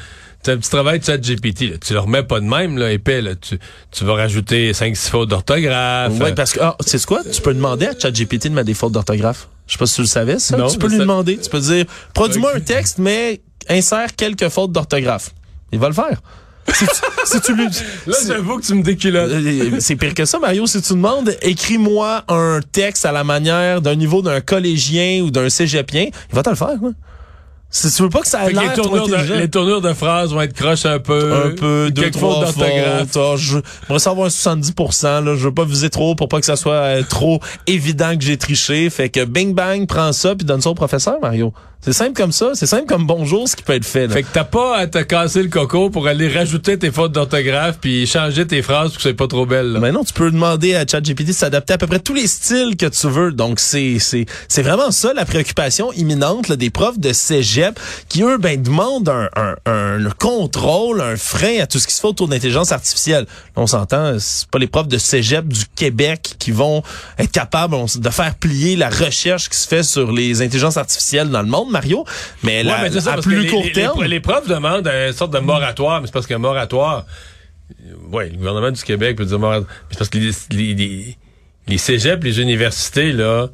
as 0.51 0.55
un 0.55 0.57
petit 0.59 0.71
travail 0.71 0.99
de 1.01 1.05
ChatGPT, 1.05 1.79
tu 1.81 1.93
le 1.93 1.99
remets 2.01 2.23
pas 2.23 2.41
de 2.41 2.45
même, 2.47 2.79
là, 2.79 2.93
épais, 2.93 3.21
là. 3.23 3.35
Tu, 3.35 3.59
tu 3.91 4.05
vas 4.05 4.15
rajouter 4.15 4.73
5-6 4.73 5.09
fautes 5.11 5.29
d'orthographe. 5.31 6.13
Oui, 6.21 6.33
parce 6.35 6.53
que, 6.53 6.61
ah, 6.61 6.77
c'est 6.81 7.05
quoi? 7.05 7.23
Tu 7.31 7.41
peux 7.41 7.55
demander 7.55 7.87
à 7.87 7.99
ChatGPT 7.99 8.45
de 8.49 8.55
mettre 8.55 8.67
des 8.67 8.75
fautes 8.75 8.93
d'orthographe? 8.93 9.49
Je 9.67 9.73
sais 9.73 9.79
pas 9.79 9.87
si 9.87 9.95
tu 9.97 10.01
le 10.03 10.07
savais, 10.07 10.39
ça. 10.39 10.57
Non, 10.57 10.69
tu 10.69 10.79
peux 10.79 10.89
lui 10.89 10.99
demander. 10.99 11.39
Tu 11.39 11.51
peux 11.51 11.61
dire, 11.61 11.85
produis-moi 12.15 12.53
un 12.57 12.61
texte, 12.61 12.99
mais 12.99 13.41
insère 13.69 14.15
quelques 14.15 14.49
fautes 14.49 14.73
d'orthographe. 14.73 15.31
Il 15.73 15.79
va 15.79 15.89
le 15.89 15.95
faire. 15.95 16.21
Si 16.73 16.85
tu, 16.85 16.95
si 17.25 17.41
tu 17.41 17.55
lui- 17.55 17.67
Là, 18.07 18.17
j'avoue 18.27 18.59
que 18.59 18.67
tu 18.67 18.75
me 18.75 18.83
déculottes. 18.83 19.31
Euh, 19.31 19.77
C'est 19.81 19.97
pire 19.97 20.15
que 20.15 20.25
ça, 20.25 20.39
Mario. 20.39 20.67
Si 20.67 20.81
tu 20.83 20.93
demandes, 20.95 21.37
écris-moi 21.43 22.25
un 22.29 22.61
texte 22.73 23.05
à 23.05 23.13
la 23.13 23.23
manière 23.25 23.81
d'un 23.81 23.95
niveau 23.95 24.21
d'un 24.23 24.41
collégien 24.41 25.23
ou 25.23 25.31
d'un 25.31 25.49
cégepien, 25.49 26.07
il 26.31 26.35
va 26.35 26.43
te 26.43 26.51
le 26.51 26.57
faire, 26.57 26.75
quoi. 26.81 26.91
Si 27.69 27.93
tu 27.93 28.03
veux 28.03 28.09
pas 28.09 28.21
que 28.21 28.29
ça 28.29 28.47
que 28.47 28.59
les 28.59 28.73
tournures, 28.75 29.09
de, 29.09 29.35
les 29.35 29.51
tournures 29.51 29.81
de 29.81 29.93
phrases 29.93 30.33
vont 30.33 30.41
être 30.41 30.55
croches 30.55 30.87
un 30.87 30.99
peu. 30.99 31.35
un 31.35 31.51
peu, 31.51 31.91
deux, 31.91 32.11
trois 32.11 32.41
d'orthographe. 32.41 33.37
je 33.37 33.59
j'aimerais 33.83 33.99
savoir 33.99 34.27
un 34.27 34.31
70%, 34.31 35.25
là. 35.25 35.35
Je 35.37 35.45
veux 35.45 35.55
pas 35.55 35.65
viser 35.65 35.91
trop 35.91 36.15
pour 36.15 36.29
pas 36.29 36.41
que 36.41 36.47
ça 36.47 36.57
soit 36.57 36.73
euh, 36.73 37.03
trop 37.03 37.41
évident 37.67 38.17
que 38.17 38.25
j'ai 38.25 38.37
triché. 38.37 38.89
Fait 38.89 39.09
que 39.09 39.25
bing 39.25 39.53
bang, 39.53 39.87
prends 39.87 40.13
ça 40.13 40.35
puis 40.35 40.47
donne 40.47 40.61
ça 40.61 40.71
au 40.71 40.75
professeur, 40.75 41.19
Mario. 41.21 41.53
C'est 41.87 41.93
simple 41.93 42.15
comme 42.15 42.33
ça. 42.33 42.51
C'est 42.55 42.67
simple 42.67 42.87
comme 42.87 43.07
bonjour, 43.07 43.49
ce 43.49 43.55
qui 43.55 43.63
peut 43.63 43.75
être 43.75 43.85
fait, 43.85 44.09
là. 44.09 44.15
Fait 44.15 44.25
que 44.25 44.29
t'as 44.33 44.43
pas 44.43 44.77
à 44.77 44.89
te 44.89 44.99
casser 44.99 45.41
le 45.41 45.49
coco 45.49 45.89
pour 45.89 46.09
aller 46.09 46.27
rajouter 46.27 46.77
tes 46.77 46.91
fautes 46.91 47.13
d'orthographe 47.13 47.79
puis 47.81 48.09
changer 48.09 48.45
tes 48.45 48.61
phrases 48.61 48.89
pour 48.89 48.97
que 48.97 49.03
c'est 49.05 49.15
pas 49.15 49.29
trop 49.29 49.47
belle. 49.47 49.69
là. 49.75 49.79
Mais 49.79 49.93
non, 49.93 50.03
tu 50.03 50.13
peux 50.13 50.33
demander 50.33 50.75
à 50.75 50.85
ChatGPT 50.85 51.29
de 51.29 51.33
s'adapter 51.33 51.75
à 51.75 51.79
peu 51.79 51.87
près 51.87 52.01
tous 52.01 52.13
les 52.13 52.27
styles 52.27 52.77
que 52.77 52.87
tu 52.87 53.07
veux. 53.07 53.31
Donc, 53.31 53.61
c'est, 53.61 54.01
c'est, 54.01 54.27
c'est 54.49 54.63
vraiment 54.63 54.91
ça 54.91 55.13
la 55.15 55.25
préoccupation 55.25 55.93
imminente 55.93 56.49
là, 56.49 56.57
des 56.57 56.71
profs 56.71 56.99
de 56.99 57.13
cégep 57.13 57.79
qui, 58.09 58.25
eux, 58.25 58.39
ben, 58.39 58.61
demandent 58.61 59.09
un, 59.09 59.29
un, 59.37 59.55
un 59.67 60.11
contrôle, 60.19 61.01
un 61.01 61.17
frein 61.17 61.61
à 61.61 61.69
tout 61.69 61.79
ce 61.79 61.87
qui 61.87 61.95
se 61.95 62.01
fait 62.01 62.09
autour 62.09 62.27
de 62.27 62.33
l'intelligence 62.33 62.73
artificielle. 62.73 63.27
On 63.55 63.69
s'entend, 63.69 64.17
c'est 64.19 64.49
pas 64.49 64.59
les 64.59 64.67
profs 64.67 64.89
de 64.89 64.99
cégep 64.99 65.47
du 65.47 65.63
Québec 65.77 66.35
qui 66.41 66.51
vont 66.51 66.83
être 67.17 67.31
capables 67.31 67.75
on 67.77 67.87
de 67.97 68.11
faire 68.11 68.35
plier 68.35 68.75
la 68.75 68.91
recherche 68.91 69.49
qui 69.49 69.57
se 69.57 69.69
fait 69.69 69.85
sur 69.85 70.11
les 70.11 70.43
intelligences 70.43 70.79
artificielles 70.79 71.31
dans 71.31 71.43
le 71.43 71.49
monde, 71.49 71.76
Mario. 71.77 72.05
Mais, 72.43 72.65
Ouais, 72.65 72.91
ça, 73.01 73.13
à 73.15 73.21
plus 73.21 73.41
les, 73.43 73.49
court 73.49 73.63
les- 73.65 73.73
terme... 73.73 74.03
les- 74.03 74.09
les 74.09 74.21
profs 74.21 74.49
demandent 74.49 74.87
une 74.89 75.13
sorte 75.13 75.33
de 75.33 75.39
moratoire, 75.39 76.01
mais 76.01 76.07
c'est 76.07 76.13
parce 76.13 76.27
qu'un 76.27 76.39
moratoire, 76.39 77.05
ouais, 78.13 78.31
le 78.31 78.37
gouvernement 78.37 78.71
du 78.71 78.83
Québec 78.83 79.17
peut 79.17 79.25
dire 79.27 79.39
moratoire, 79.39 79.69
mais 79.71 79.87
c'est 79.91 79.99
parce 79.99 80.11
que 80.11 80.19
les, 80.19 81.17
les, 81.69 81.79
cégeps, 81.79 82.23
les 82.25 82.41
universités, 82.41 83.13
là, 83.13 83.49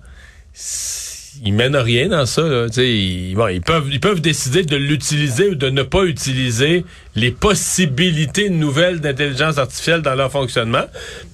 ils 1.44 1.52
mènent 1.54 1.76
rien 1.76 2.08
dans 2.08 2.26
ça, 2.26 2.42
là. 2.42 2.66
Ils, 2.76 3.34
bon, 3.34 3.48
ils 3.48 3.60
peuvent, 3.62 3.88
ils 3.90 4.00
peuvent 4.00 4.20
décider 4.20 4.62
de 4.64 4.76
l'utiliser 4.76 5.48
ou 5.48 5.54
de 5.54 5.70
ne 5.70 5.82
pas 5.82 6.04
utiliser 6.04 6.84
les 7.14 7.30
possibilités 7.30 8.48
nouvelles 8.50 9.00
d'intelligence 9.00 9.58
artificielle 9.58 10.00
dans 10.02 10.14
leur 10.14 10.30
fonctionnement, 10.32 10.84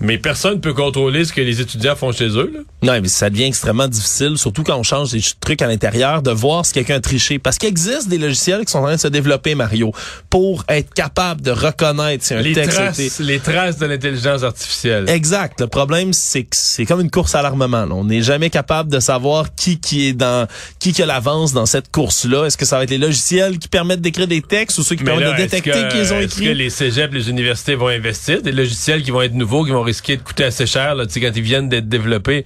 mais 0.01 0.19
personne 0.19 0.55
ne 0.55 0.61
peut 0.61 0.75
contrôler 0.75 1.25
ce 1.25 1.33
que 1.33 1.41
les 1.41 1.61
étudiants 1.61 1.95
font 1.97 2.13
chez 2.13 2.29
eux, 2.29 2.51
là. 2.53 2.61
Non, 2.81 3.01
mais 3.01 3.09
ça 3.09 3.29
devient 3.29 3.45
extrêmement 3.45 3.89
difficile, 3.89 4.39
surtout 4.39 4.63
quand 4.63 4.77
on 4.77 4.83
change 4.85 5.11
des 5.13 5.21
trucs 5.41 5.63
à 5.63 5.67
l'intérieur, 5.67 6.23
de 6.23 6.31
voir 6.31 6.65
si 6.65 6.73
quelqu'un 6.73 6.97
a 6.97 7.01
triché. 7.01 7.39
Parce 7.41 7.59
qu'il 7.59 7.69
existe 7.69 8.09
des 8.09 8.19
logiciels 8.19 8.65
qui 8.65 8.71
sont 8.71 8.79
en 8.79 8.85
train 8.85 8.95
de 8.95 9.01
se 9.01 9.09
développer, 9.09 9.55
Mario, 9.57 9.93
pour 10.31 10.65
être 10.69 10.95
capable 10.95 11.41
de 11.43 11.51
reconnaître 11.51 12.25
si 12.25 12.35
un 12.35 12.41
Les 12.41 12.53
texte 12.53 12.79
été... 12.79 12.85
traces, 13.09 13.19
les 13.21 13.39
traces 13.41 13.79
de 13.79 13.87
l'intelligence 13.87 14.43
artificielle. 14.45 15.09
Exact. 15.09 15.61
Le 15.61 15.67
problème, 15.67 16.13
c'est 16.13 16.43
que 16.45 16.57
c'est 16.57 16.87
comme 16.87 17.01
une 17.01 17.11
course 17.11 17.35
à 17.35 17.43
l'armement. 17.43 17.85
là. 17.85 17.95
On 17.95 18.05
n'est 18.05 18.23
jamais 18.23 18.51
capable 18.51 18.91
de 18.91 19.01
savoir 19.01 19.55
qui 19.57 19.81
qui 19.81 20.07
est 20.07 20.13
dans 20.13 20.47
qui 20.79 20.93
qui 20.93 21.03
a 21.03 21.07
l'avance 21.07 21.53
dans 21.53 21.67
cette 21.67 21.91
course-là. 21.91 22.45
Est-ce 22.47 22.57
que 22.57 22.65
ça 22.65 22.77
va 22.79 22.85
être 22.85 22.91
les 22.91 22.99
logiciels 22.99 23.59
qui 23.59 23.69
permettent 23.69 24.01
d'écrire 24.01 24.29
des 24.29 24.41
textes 24.43 24.79
ou 24.79 24.83
ceux 24.85 24.95
qui 24.95 25.03
Mais 25.03 25.11
permettent 25.11 25.29
là, 25.31 25.37
de 25.37 25.43
détecter 25.43 25.68
que- 25.73 25.93
qu'ils 25.93 26.13
ont 26.13 26.19
Est-ce 26.21 26.41
que 26.41 26.49
les 26.49 26.71
cégeps, 26.71 27.13
les 27.15 27.31
universités 27.31 27.75
vont 27.75 27.89
investir 27.89 28.43
des 28.43 28.53
logiciels 28.53 29.03
qui 29.03 29.11
vont 29.11 29.23
être 29.23 29.35
nouveaux, 29.35 29.65
qui 29.65 29.71
vont 29.71 29.83
risquer 29.83 30.17
de 30.17 30.23
coûter 30.23 30.45
assez 30.45 30.67
cher, 30.67 30.95
là, 30.95 31.07
tu 31.07 31.13
sais, 31.15 31.21
quand 31.21 31.33
ils 31.35 31.43
viennent 31.43 31.69
d'être 31.69 31.89
développés? 31.89 32.45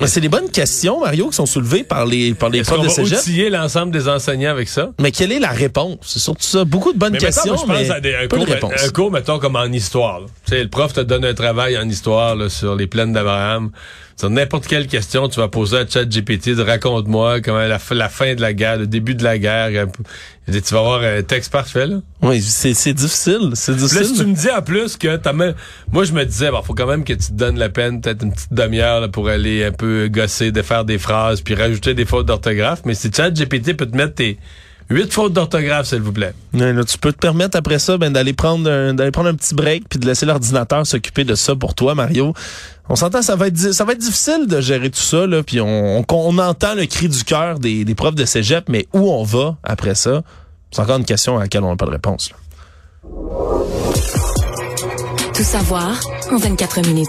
Mais 0.00 0.08
c'est 0.08 0.20
des 0.20 0.28
bonnes 0.30 0.50
questions, 0.50 0.98
Mario, 1.00 1.28
qui 1.28 1.36
sont 1.36 1.46
soulevées 1.46 1.84
par 1.84 2.06
les 2.06 2.34
par 2.34 2.48
les 2.48 2.58
Est-ce 2.60 2.70
profs 2.70 2.82
de 2.82 2.88
va 2.88 2.92
cégep? 2.92 3.18
outiller 3.20 3.50
l'ensemble 3.50 3.92
des 3.92 4.08
enseignants 4.08 4.50
avec 4.50 4.68
ça? 4.68 4.90
Mais 5.00 5.12
quelle 5.12 5.30
est 5.30 5.38
la 5.38 5.50
réponse? 5.52 5.98
C'est 6.02 6.18
surtout 6.18 6.42
ça. 6.42 6.64
Beaucoup 6.64 6.92
de 6.92 6.98
bonnes 6.98 7.12
Mais 7.12 7.18
mettons, 7.20 7.26
questions, 7.26 7.52
moi, 7.54 7.62
je 7.62 7.72
pense 7.72 7.82
mais 7.82 7.90
à 7.90 8.00
des, 8.00 8.14
un, 8.16 8.26
peu 8.26 8.36
cours, 8.38 8.46
de 8.46 8.52
réponses. 8.52 8.72
un 8.84 8.88
cours, 8.88 9.12
mettons, 9.12 9.38
comme 9.38 9.54
en 9.54 9.66
histoire. 9.66 10.22
Tu 10.46 10.54
sais, 10.56 10.62
le 10.64 10.68
prof 10.68 10.92
te 10.92 11.00
donne 11.02 11.24
un 11.24 11.34
travail 11.34 11.78
en 11.78 11.88
histoire 11.88 12.34
là, 12.34 12.48
sur 12.48 12.74
les 12.74 12.88
plaines 12.88 13.12
d'Abraham. 13.12 13.70
Sur 14.16 14.30
n'importe 14.30 14.66
quelle 14.66 14.86
question, 14.86 15.28
tu 15.28 15.40
vas 15.40 15.48
poser 15.48 15.78
à 15.78 15.86
ChatGPT 15.86 16.50
de 16.50 16.62
raconte-moi 16.62 17.40
comment 17.40 17.58
la, 17.58 17.78
la 17.90 18.08
fin 18.08 18.34
de 18.34 18.40
la 18.40 18.52
guerre, 18.52 18.78
le 18.78 18.86
début 18.86 19.14
de 19.14 19.24
la 19.24 19.38
guerre. 19.38 19.86
dis, 20.48 20.62
Tu 20.62 20.74
vas 20.74 20.80
avoir 20.80 21.02
un 21.02 21.22
texte 21.22 21.50
parfait, 21.52 21.86
là. 21.86 21.96
Oui, 22.22 22.40
c'est 22.40 22.74
c'est 22.74 22.94
difficile. 22.94 23.50
C'est 23.54 23.72
Là, 23.72 23.78
difficile. 23.78 24.06
si 24.06 24.14
tu 24.14 24.26
me 24.26 24.34
dis 24.34 24.50
en 24.50 24.62
plus 24.62 24.96
que 24.96 25.16
t'as 25.16 25.32
même... 25.32 25.54
Moi, 25.92 26.04
je 26.04 26.12
me 26.12 26.24
disais, 26.24 26.50
bon, 26.50 26.62
faut 26.62 26.74
quand 26.74 26.86
même 26.86 27.04
que 27.04 27.12
tu 27.14 27.26
te 27.28 27.32
donnes 27.32 27.58
la 27.58 27.68
peine, 27.68 28.00
peut-être 28.00 28.22
une 28.22 28.32
petite 28.32 28.52
demi-heure 28.52 29.00
là, 29.00 29.08
pour 29.08 29.28
aller 29.28 29.64
un 29.64 29.72
peu 29.72 30.08
gosser, 30.08 30.52
de 30.52 30.62
faire 30.62 30.84
des 30.84 30.98
phrases, 30.98 31.40
puis 31.40 31.54
rajouter 31.54 31.94
des 31.94 32.04
fautes 32.04 32.26
d'orthographe. 32.26 32.82
Mais 32.84 32.94
si 32.94 33.10
ChatGPT 33.12 33.76
peut 33.76 33.86
te 33.86 33.96
mettre 33.96 34.14
tes 34.14 34.38
huit 34.90 35.10
fautes 35.12 35.32
d'orthographe, 35.32 35.86
s'il 35.86 36.00
vous 36.02 36.12
plaît. 36.12 36.34
Ouais, 36.52 36.72
là, 36.72 36.84
tu 36.84 36.98
peux 36.98 37.12
te 37.12 37.18
permettre 37.18 37.56
après 37.56 37.78
ça 37.78 37.96
ben, 37.96 38.12
d'aller 38.12 38.34
prendre 38.34 38.70
un, 38.70 38.92
d'aller 38.92 39.10
prendre 39.10 39.28
un 39.30 39.34
petit 39.34 39.54
break 39.54 39.84
puis 39.88 39.98
de 39.98 40.06
laisser 40.06 40.26
l'ordinateur 40.26 40.86
s'occuper 40.86 41.24
de 41.24 41.34
ça 41.34 41.56
pour 41.56 41.74
toi, 41.74 41.94
Mario. 41.94 42.34
On 42.92 42.94
s'entend, 42.94 43.22
ça 43.22 43.36
va 43.36 43.46
être 43.46 43.56
ça 43.56 43.86
va 43.86 43.94
être 43.94 44.00
difficile 44.00 44.46
de 44.46 44.60
gérer 44.60 44.90
tout 44.90 45.00
ça 45.00 45.24
puis 45.46 45.62
on, 45.62 46.04
entend 46.10 46.74
le 46.74 46.84
cri 46.84 47.08
du 47.08 47.24
cœur 47.24 47.58
des, 47.58 47.86
profs 47.94 48.14
de 48.14 48.26
cégep, 48.26 48.68
mais 48.68 48.86
où 48.92 49.10
on 49.10 49.24
va 49.24 49.56
après 49.62 49.94
ça? 49.94 50.22
C'est 50.70 50.82
encore 50.82 50.98
une 50.98 51.06
question 51.06 51.38
à 51.38 51.40
laquelle 51.40 51.64
on 51.64 51.70
n'a 51.70 51.76
pas 51.76 51.86
de 51.86 51.92
réponse. 51.92 52.32
Tout 55.34 55.42
savoir 55.42 55.98
en 56.30 56.36
24 56.36 56.86
minutes. 56.86 57.08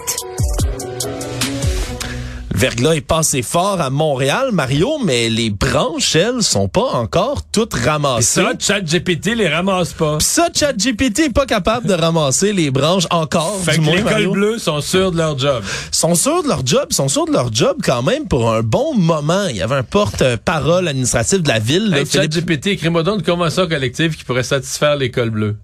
Le 2.64 2.70
verglas 2.70 2.94
est 2.94 3.02
passé 3.02 3.42
fort 3.42 3.78
à 3.82 3.90
Montréal, 3.90 4.48
Mario, 4.50 4.92
mais 5.04 5.28
les 5.28 5.50
branches, 5.50 6.16
elles, 6.16 6.42
sont 6.42 6.66
pas 6.66 6.92
encore 6.94 7.42
toutes 7.52 7.74
ramassées. 7.74 8.40
ça, 8.42 8.52
ChatGPT 8.58 9.34
les 9.36 9.48
ramasse 9.48 9.92
pas. 9.92 10.16
Pis 10.16 10.24
ça, 10.24 10.48
ChatGPT 10.50 11.18
est 11.24 11.32
pas 11.34 11.44
capable 11.44 11.86
de 11.86 11.92
ramasser 11.92 12.54
les 12.54 12.70
branches 12.70 13.04
encore, 13.10 13.60
Fait 13.62 13.72
du 13.72 13.80
que 13.80 13.82
moins, 13.84 13.96
les 13.96 14.02
cols 14.02 14.10
Mario. 14.12 14.32
bleus 14.32 14.58
sont 14.58 14.80
sûrs 14.80 15.12
de 15.12 15.18
leur 15.18 15.38
job. 15.38 15.62
sont 15.92 16.14
sûrs 16.14 16.42
de 16.42 16.48
leur 16.48 16.64
job, 16.66 16.86
ils 16.88 16.94
sont 16.94 17.08
sûrs 17.08 17.26
de 17.26 17.32
leur 17.32 17.52
job 17.52 17.76
quand 17.84 18.02
même 18.02 18.28
pour 18.28 18.50
un 18.50 18.62
bon 18.62 18.94
moment. 18.94 19.44
Il 19.50 19.56
y 19.56 19.60
avait 19.60 19.74
un 19.74 19.82
porte-parole 19.82 20.88
administratif 20.88 21.42
de 21.42 21.48
la 21.48 21.58
ville, 21.58 21.92
Hey, 21.94 22.06
Philippe- 22.06 22.32
ChatGPT, 22.32 22.66
écris-moi 22.68 23.02
donc 23.02 23.18
une 23.18 23.26
convention 23.26 23.68
collective 23.68 24.16
qui 24.16 24.24
pourrait 24.24 24.42
satisfaire 24.42 24.96
les 24.96 25.10
cols 25.10 25.28
bleus. 25.28 25.58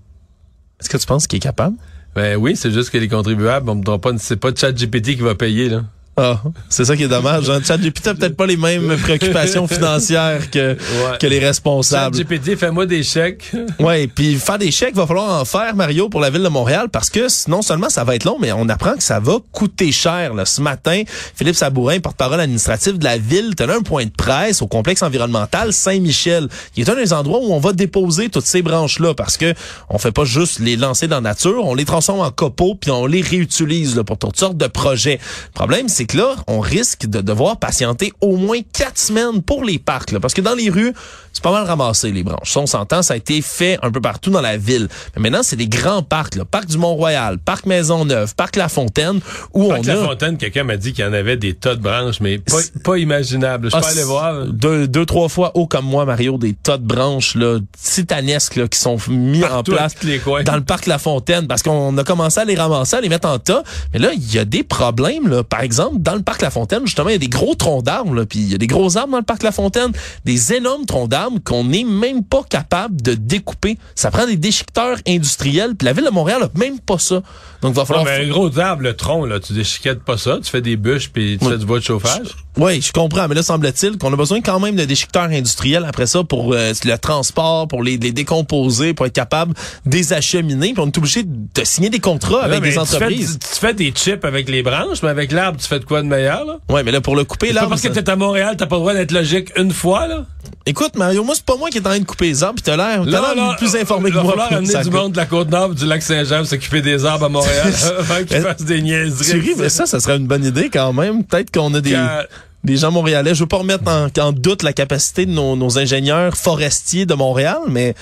Est-ce 0.78 0.90
que 0.90 0.98
tu 0.98 1.06
penses 1.06 1.26
qu'il 1.26 1.38
est 1.38 1.40
capable? 1.40 1.76
Ben 2.14 2.36
oui, 2.36 2.56
c'est 2.56 2.70
juste 2.70 2.90
que 2.90 2.98
les 2.98 3.08
contribuables, 3.08 3.70
on 3.70 3.76
me 3.76 3.96
pas, 3.96 4.10
c'est 4.18 4.36
pas 4.36 4.50
ChatGPT 4.54 5.16
qui 5.16 5.22
va 5.22 5.34
payer, 5.34 5.70
là. 5.70 5.80
Ah, 6.22 6.42
c'est 6.68 6.84
ça 6.84 6.96
qui 6.96 7.04
est 7.04 7.08
dommage. 7.08 7.48
Hein? 7.48 7.60
ChatGPT 7.64 8.12
peut-être 8.12 8.36
pas 8.36 8.44
les 8.46 8.58
mêmes 8.58 8.94
préoccupations 9.02 9.66
financières 9.66 10.50
que, 10.50 10.72
Ouais. 10.74 11.18
que 11.18 11.26
les 11.26 11.38
responsables. 11.38 12.14
ChatGPT, 12.14 12.56
fais-moi 12.56 12.84
des 12.84 13.02
chèques. 13.02 13.52
Ouais, 13.78 14.06
puis 14.06 14.34
faire 14.34 14.58
des 14.58 14.70
chèques, 14.70 14.94
va 14.94 15.06
falloir 15.06 15.40
en 15.40 15.44
faire, 15.46 15.74
Mario, 15.74 16.10
pour 16.10 16.20
la 16.20 16.28
ville 16.28 16.42
de 16.42 16.48
Montréal, 16.48 16.88
parce 16.92 17.08
que 17.08 17.26
non 17.48 17.62
seulement 17.62 17.88
ça 17.88 18.04
va 18.04 18.14
être 18.16 18.24
long, 18.24 18.36
mais 18.38 18.52
on 18.52 18.68
apprend 18.68 18.92
que 18.94 19.02
ça 19.02 19.18
va 19.20 19.38
coûter 19.52 19.90
cher. 19.92 20.34
Là. 20.34 20.44
Ce 20.44 20.60
matin, 20.60 21.02
Philippe 21.34 21.54
Sabourin, 21.56 22.00
porte-parole 22.00 22.40
administratif 22.40 22.98
de 22.98 23.04
la 23.04 23.16
ville, 23.16 23.54
tenait 23.54 23.72
un 23.72 23.80
point 23.80 24.04
de 24.04 24.10
presse 24.10 24.60
au 24.60 24.66
complexe 24.66 25.02
environnemental 25.02 25.72
Saint-Michel, 25.72 26.48
qui 26.74 26.82
est 26.82 26.90
un 26.90 26.94
des 26.96 27.12
endroits 27.14 27.38
où 27.42 27.52
on 27.54 27.60
va 27.60 27.72
déposer 27.72 28.28
toutes 28.28 28.44
ces 28.46 28.60
branches-là, 28.60 29.14
parce 29.14 29.38
que 29.38 29.54
on 29.88 29.96
fait 29.96 30.12
pas 30.12 30.24
juste 30.24 30.58
les 30.58 30.76
lancer 30.76 31.08
dans 31.08 31.16
la 31.16 31.30
nature, 31.30 31.64
on 31.64 31.74
les 31.74 31.86
transforme 31.86 32.20
en 32.20 32.30
copeaux, 32.30 32.74
puis 32.74 32.90
on 32.90 33.06
les 33.06 33.22
réutilise 33.22 33.96
là, 33.96 34.04
pour 34.04 34.18
toutes 34.18 34.36
sortes 34.36 34.58
de 34.58 34.66
projets. 34.66 35.18
Le 35.46 35.52
problème, 35.54 35.88
c'est 35.88 36.06
que 36.10 36.16
là, 36.18 36.34
on 36.46 36.60
risque 36.60 37.06
de 37.06 37.20
devoir 37.20 37.58
patienter 37.58 38.12
au 38.20 38.36
moins 38.36 38.58
quatre 38.72 38.98
semaines 38.98 39.42
pour 39.42 39.64
les 39.64 39.78
parcs, 39.78 40.10
là, 40.12 40.20
parce 40.20 40.34
que 40.34 40.40
dans 40.40 40.54
les 40.54 40.70
rues, 40.70 40.92
c'est 41.32 41.42
pas 41.42 41.52
mal 41.52 41.64
ramassé 41.64 42.10
les 42.10 42.24
branches. 42.24 42.50
Ça, 42.52 42.60
on 42.60 42.66
s'entend, 42.66 43.02
ça 43.02 43.14
a 43.14 43.16
été 43.16 43.40
fait 43.42 43.78
un 43.82 43.90
peu 43.92 44.00
partout 44.00 44.30
dans 44.30 44.40
la 44.40 44.56
ville. 44.56 44.88
Mais 45.16 45.22
maintenant, 45.22 45.42
c'est 45.44 45.54
des 45.56 45.68
grands 45.68 46.02
parcs, 46.02 46.34
là. 46.34 46.44
Parc 46.44 46.66
du 46.66 46.78
Mont-Royal, 46.78 47.38
Parc 47.38 47.66
Maisonneuve, 47.66 48.34
Parc 48.34 48.56
La 48.56 48.68
Fontaine, 48.68 49.20
où 49.54 49.68
Parc 49.68 49.80
on 49.80 49.86
La 49.86 49.92
a 50.02 50.06
Fontaine, 50.08 50.36
quelqu'un 50.38 50.64
m'a 50.64 50.76
dit 50.76 50.92
qu'il 50.92 51.04
y 51.04 51.08
en 51.08 51.12
avait 51.12 51.36
des 51.36 51.54
tas 51.54 51.76
de 51.76 51.80
branches, 51.82 52.20
mais 52.20 52.38
pas, 52.38 52.58
pas 52.82 52.98
imaginable. 52.98 53.70
Je 53.70 53.76
peux 53.76 53.82
Ah, 53.84 53.88
aller 53.90 54.02
voir. 54.02 54.46
Deux, 54.46 54.88
deux, 54.88 55.06
trois 55.06 55.28
fois 55.28 55.52
haut 55.54 55.66
comme 55.68 55.84
moi, 55.86 56.04
Mario, 56.04 56.36
des 56.36 56.52
tas 56.54 56.78
de 56.78 56.84
branches 56.86 57.36
là, 57.36 57.58
titanesques 57.80 58.56
là, 58.56 58.66
qui 58.66 58.78
sont 58.78 58.96
mis 59.08 59.40
Partout 59.40 59.72
en 59.72 59.76
place 59.76 59.94
les 60.02 60.20
dans 60.44 60.56
le 60.56 60.64
parc 60.64 60.86
La 60.86 60.98
Fontaine 60.98 61.46
parce 61.46 61.62
qu'on 61.62 61.96
a 61.96 62.04
commencé 62.04 62.40
à 62.40 62.44
les 62.44 62.56
ramasser, 62.56 62.96
à 62.96 63.00
les 63.00 63.08
mettre 63.08 63.28
en 63.28 63.38
tas. 63.38 63.62
Mais 63.92 63.98
là, 64.00 64.10
il 64.14 64.34
y 64.34 64.38
a 64.38 64.44
des 64.44 64.62
problèmes. 64.64 65.28
Là. 65.28 65.44
Par 65.44 65.60
exemple, 65.60 65.98
dans 66.00 66.14
le 66.14 66.22
parc 66.22 66.42
La 66.42 66.50
Fontaine, 66.50 66.80
justement, 66.86 67.08
il 67.10 67.12
y 67.12 67.14
a 67.16 67.18
des 67.18 67.28
gros 67.28 67.54
troncs 67.54 67.84
d'arbres. 67.84 68.24
Puis 68.24 68.38
il 68.40 68.50
y 68.50 68.54
a 68.54 68.58
des 68.58 68.66
gros 68.66 68.96
arbres 68.96 69.12
dans 69.12 69.18
le 69.18 69.24
parc 69.24 69.42
La 69.42 69.52
Fontaine, 69.52 69.92
des 70.24 70.52
énormes 70.54 70.86
troncs 70.86 71.08
d'arbres 71.08 71.38
qu'on 71.44 71.64
n'est 71.64 71.84
même 71.84 72.24
pas 72.24 72.42
capable 72.48 73.00
de 73.02 73.14
découper. 73.14 73.78
Ça 73.94 74.10
prend 74.10 74.26
des 74.26 74.36
déchiqueteurs 74.36 74.96
industriels. 75.06 75.74
Puis 75.76 75.84
la 75.86 75.92
ville 75.92 76.04
de 76.04 76.10
Montréal 76.10 76.42
a 76.42 76.58
même 76.58 76.80
pas 76.80 76.98
ça. 76.98 77.16
Donc, 77.62 77.72
il 77.72 77.74
va 77.74 77.82
Non, 77.82 77.86
falloir... 77.86 78.04
mais 78.06 78.24
un 78.24 78.28
gros 78.28 78.58
arbre, 78.58 78.82
le 78.82 78.96
tronc, 78.96 79.26
là, 79.26 79.38
tu 79.40 79.52
déchiquettes 79.52 80.02
pas 80.02 80.16
ça, 80.16 80.38
tu 80.42 80.50
fais 80.50 80.62
des 80.62 80.76
bûches 80.76 81.10
puis 81.10 81.36
tu 81.38 81.44
Oui. 81.44 81.52
fais 81.52 81.58
du 81.58 81.66
bois 81.66 81.78
de 81.78 81.84
chauffage. 81.84 82.28
Oui, 82.56 82.80
je 82.82 82.92
comprends, 82.92 83.28
mais 83.28 83.34
là, 83.34 83.42
semble-t-il 83.42 83.96
qu'on 83.96 84.12
a 84.12 84.16
besoin 84.16 84.40
quand 84.40 84.58
même 84.60 84.74
de 84.76 84.84
déchiqueteurs 84.84 85.24
industriels 85.30 85.84
après 85.86 86.06
ça 86.06 86.24
pour 86.24 86.52
euh, 86.52 86.72
le 86.84 86.96
transport, 86.98 87.68
pour 87.68 87.82
les, 87.82 87.96
les 87.96 88.12
décomposer, 88.12 88.92
pour 88.92 89.06
être 89.06 89.12
capable 89.14 89.54
de 89.86 89.96
les 89.96 90.12
acheminer. 90.12 90.72
Puis 90.72 90.82
on 90.82 90.86
est 90.88 90.98
obligé 90.98 91.22
de 91.24 91.64
signer 91.64 91.90
des 91.90 92.00
contrats 92.00 92.42
avec 92.42 92.56
Non, 92.58 92.62
des 92.62 92.68
tu 92.68 92.74
fais- 92.74 92.80
entreprises. 92.80 93.38
Tu, 93.40 93.58
fais 93.60 93.74
des 93.74 93.90
chips 93.92 94.24
avec 94.24 94.48
les 94.48 94.62
branches, 94.62 95.02
mais 95.02 95.10
avec 95.10 95.30
l'arbre, 95.32 95.58
tu 95.60 95.66
fais 95.68 95.78
de 95.78 95.84
quoi 95.84 96.02
de 96.02 96.08
meilleur, 96.08 96.44
là? 96.44 96.56
Ouais, 96.68 96.82
mais 96.82 96.90
là, 96.90 97.00
pour 97.00 97.14
le 97.16 97.24
couper, 97.24 97.48
C'est 97.48 97.52
là, 97.54 97.62
pas 97.62 97.68
parce 97.68 97.82
que 97.82 97.88
t'es 97.88 98.10
à 98.10 98.16
Montréal, 98.16 98.56
t'as 98.58 98.66
pas 98.66 98.76
le 98.76 98.80
droit 98.80 98.94
d'être 98.94 99.12
logique 99.12 99.50
une 99.56 99.72
fois, 99.72 100.06
là? 100.08 100.26
Écoute, 100.66 100.94
Mario, 100.96 101.24
moi, 101.24 101.34
c'est 101.34 101.44
pas 101.44 101.56
moi 101.56 101.70
qui 101.70 101.78
est 101.78 101.80
en 101.80 101.90
train 101.90 101.98
de 101.98 102.04
couper 102.04 102.26
les 102.26 102.42
arbres, 102.44 102.56
puis 102.56 102.62
t'as 102.62 102.76
l'air, 102.76 103.02
t'as 103.10 103.34
l'air 103.34 103.56
plus 103.56 103.74
informé 103.76 104.10
il 104.10 104.12
que 104.12 104.18
va 104.18 104.22
moi. 104.22 104.32
falloir 104.32 104.52
amener 104.52 104.82
du 104.82 104.90
monde 104.90 105.12
de 105.12 105.16
la 105.16 105.24
Côte-Nord 105.26 105.70
du 105.74 105.86
lac 105.86 106.02
Saint-Jean 106.02 106.38
pour 106.38 106.46
s'occuper 106.48 106.82
des 106.82 107.04
arbres 107.06 107.24
à 107.24 107.28
Montréal 107.30 107.72
avant 107.98 108.24
qu'ils 108.24 108.40
fassent 108.42 108.62
des 108.64 108.82
niaiseries. 108.82 109.30
Tu 109.30 109.38
ris, 109.40 109.54
mais 109.56 109.68
ça, 109.70 109.86
ça 109.86 109.98
serait 110.00 110.16
une 110.18 110.26
bonne 110.26 110.44
idée 110.44 110.68
quand 110.70 110.92
même. 110.92 111.24
Peut-être 111.24 111.50
qu'on 111.50 111.72
a 111.74 111.80
des, 111.80 111.92
Quand- 111.92 112.22
des 112.62 112.76
gens 112.76 112.90
montréalais. 112.90 113.34
Je 113.34 113.40
veux 113.40 113.48
pas 113.48 113.56
remettre 113.56 113.84
en, 113.90 114.08
en 114.22 114.32
doute 114.32 114.62
la 114.62 114.74
capacité 114.74 115.24
de 115.24 115.30
nos, 115.32 115.56
nos 115.56 115.78
ingénieurs 115.78 116.36
forestiers 116.36 117.06
de 117.06 117.14
Montréal, 117.14 117.58
mais 117.68 117.94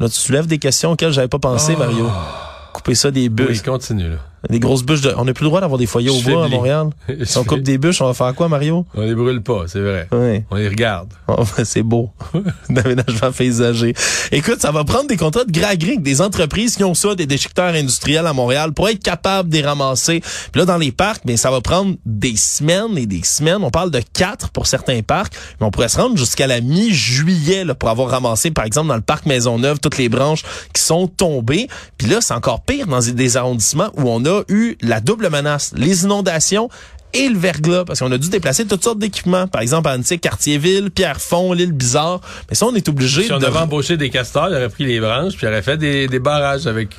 là, 0.00 0.08
tu 0.08 0.14
soulèves 0.16 0.46
des 0.46 0.58
questions 0.58 0.92
auxquelles 0.92 1.12
j'avais 1.12 1.28
pas 1.28 1.38
pensé, 1.38 1.76
Mario. 1.76 2.08
Couper 2.72 2.94
ça 2.94 3.10
des 3.10 3.22
Oui, 3.24 3.28
bûches. 3.28 3.62
continue, 3.62 4.08
là. 4.10 4.16
Des 4.48 4.60
grosses 4.60 4.84
bûches 4.84 5.00
de... 5.00 5.12
On 5.16 5.24
n'a 5.24 5.34
plus 5.34 5.44
le 5.44 5.48
droit 5.48 5.60
d'avoir 5.60 5.78
des 5.78 5.86
foyers 5.86 6.10
au 6.10 6.20
bois 6.20 6.44
à. 6.44 6.48
Montréal. 6.48 6.90
Si 7.24 7.36
on 7.36 7.44
coupe 7.44 7.62
des 7.62 7.78
bûches, 7.78 8.00
on 8.00 8.06
va 8.06 8.14
faire 8.14 8.34
quoi, 8.34 8.48
Mario? 8.48 8.86
On 8.94 9.02
les 9.02 9.14
brûle 9.14 9.42
pas, 9.42 9.64
c'est 9.66 9.80
vrai. 9.80 10.08
Oui. 10.12 10.44
On 10.50 10.56
les 10.56 10.68
regarde. 10.68 11.08
Oh, 11.26 11.42
ben, 11.56 11.64
c'est 11.64 11.82
beau. 11.82 12.10
D'aménagement 12.70 13.32
paysager. 13.32 13.94
Écoute, 14.30 14.60
ça 14.60 14.70
va 14.70 14.84
prendre 14.84 15.08
des 15.08 15.16
contrats 15.16 15.44
de 15.44 15.52
gré 15.52 15.64
avec 15.64 16.02
des 16.02 16.20
entreprises 16.20 16.76
qui 16.76 16.84
ont 16.84 16.94
ça, 16.94 17.14
des 17.14 17.26
déchiqueteurs 17.26 17.74
industriels 17.74 18.26
à 18.26 18.32
Montréal, 18.32 18.72
pour 18.72 18.88
être 18.88 19.02
capables 19.02 19.48
de 19.48 19.56
les 19.56 19.62
ramasser. 19.62 20.20
Puis 20.20 20.60
là, 20.60 20.64
dans 20.64 20.78
les 20.78 20.92
parcs, 20.92 21.22
mais 21.24 21.36
ça 21.36 21.50
va 21.50 21.60
prendre 21.60 21.96
des 22.06 22.36
semaines 22.36 22.96
et 22.96 23.06
des 23.06 23.22
semaines. 23.24 23.62
On 23.62 23.70
parle 23.70 23.90
de 23.90 24.00
quatre 24.12 24.50
pour 24.50 24.66
certains 24.66 25.02
parcs, 25.02 25.34
mais 25.60 25.66
on 25.66 25.70
pourrait 25.70 25.88
se 25.88 25.98
rendre 25.98 26.16
jusqu'à 26.16 26.46
la 26.46 26.60
mi-juillet 26.60 27.64
là, 27.64 27.74
pour 27.74 27.88
avoir 27.88 28.10
ramassé, 28.10 28.50
par 28.50 28.64
exemple, 28.64 28.88
dans 28.88 28.96
le 28.96 29.02
parc 29.02 29.26
Maisonneuve, 29.26 29.80
toutes 29.80 29.98
les 29.98 30.08
branches 30.08 30.44
qui 30.72 30.82
sont 30.82 31.08
tombées. 31.08 31.68
Puis 31.96 32.08
là, 32.08 32.20
c'est 32.20 32.34
encore 32.34 32.62
pire 32.62 32.86
dans 32.86 33.00
des 33.00 33.36
arrondissements 33.36 33.90
où 33.96 34.08
on 34.08 34.24
a 34.24 34.27
eu 34.48 34.76
la 34.82 35.00
double 35.00 35.30
menace. 35.30 35.72
Les 35.76 36.04
inondations 36.04 36.68
et 37.14 37.28
le 37.28 37.38
verglas, 37.38 37.84
parce 37.84 38.00
qu'on 38.00 38.12
a 38.12 38.18
dû 38.18 38.28
déplacer 38.28 38.66
toutes 38.66 38.84
sortes 38.84 38.98
d'équipements. 38.98 39.46
Par 39.46 39.62
exemple, 39.62 39.88
à 39.88 39.92
Annecy, 39.92 40.18
Cartierville, 40.18 40.90
Pierrefonds, 40.90 41.52
l'île 41.52 41.72
Bizarre. 41.72 42.20
Mais 42.48 42.54
ça, 42.54 42.66
on 42.66 42.74
est 42.74 42.88
obligé 42.88 43.22
Si 43.22 43.32
on 43.32 43.36
avait 43.42 43.58
embauché 43.58 43.96
des 43.96 44.10
castors, 44.10 44.48
il 44.50 44.54
aurait 44.54 44.68
pris 44.68 44.84
les 44.84 45.00
branches, 45.00 45.34
puis 45.36 45.46
il 45.46 45.48
aurait 45.48 45.62
fait 45.62 45.76
des, 45.76 46.06
des 46.06 46.18
barrages 46.18 46.66
avec. 46.66 46.90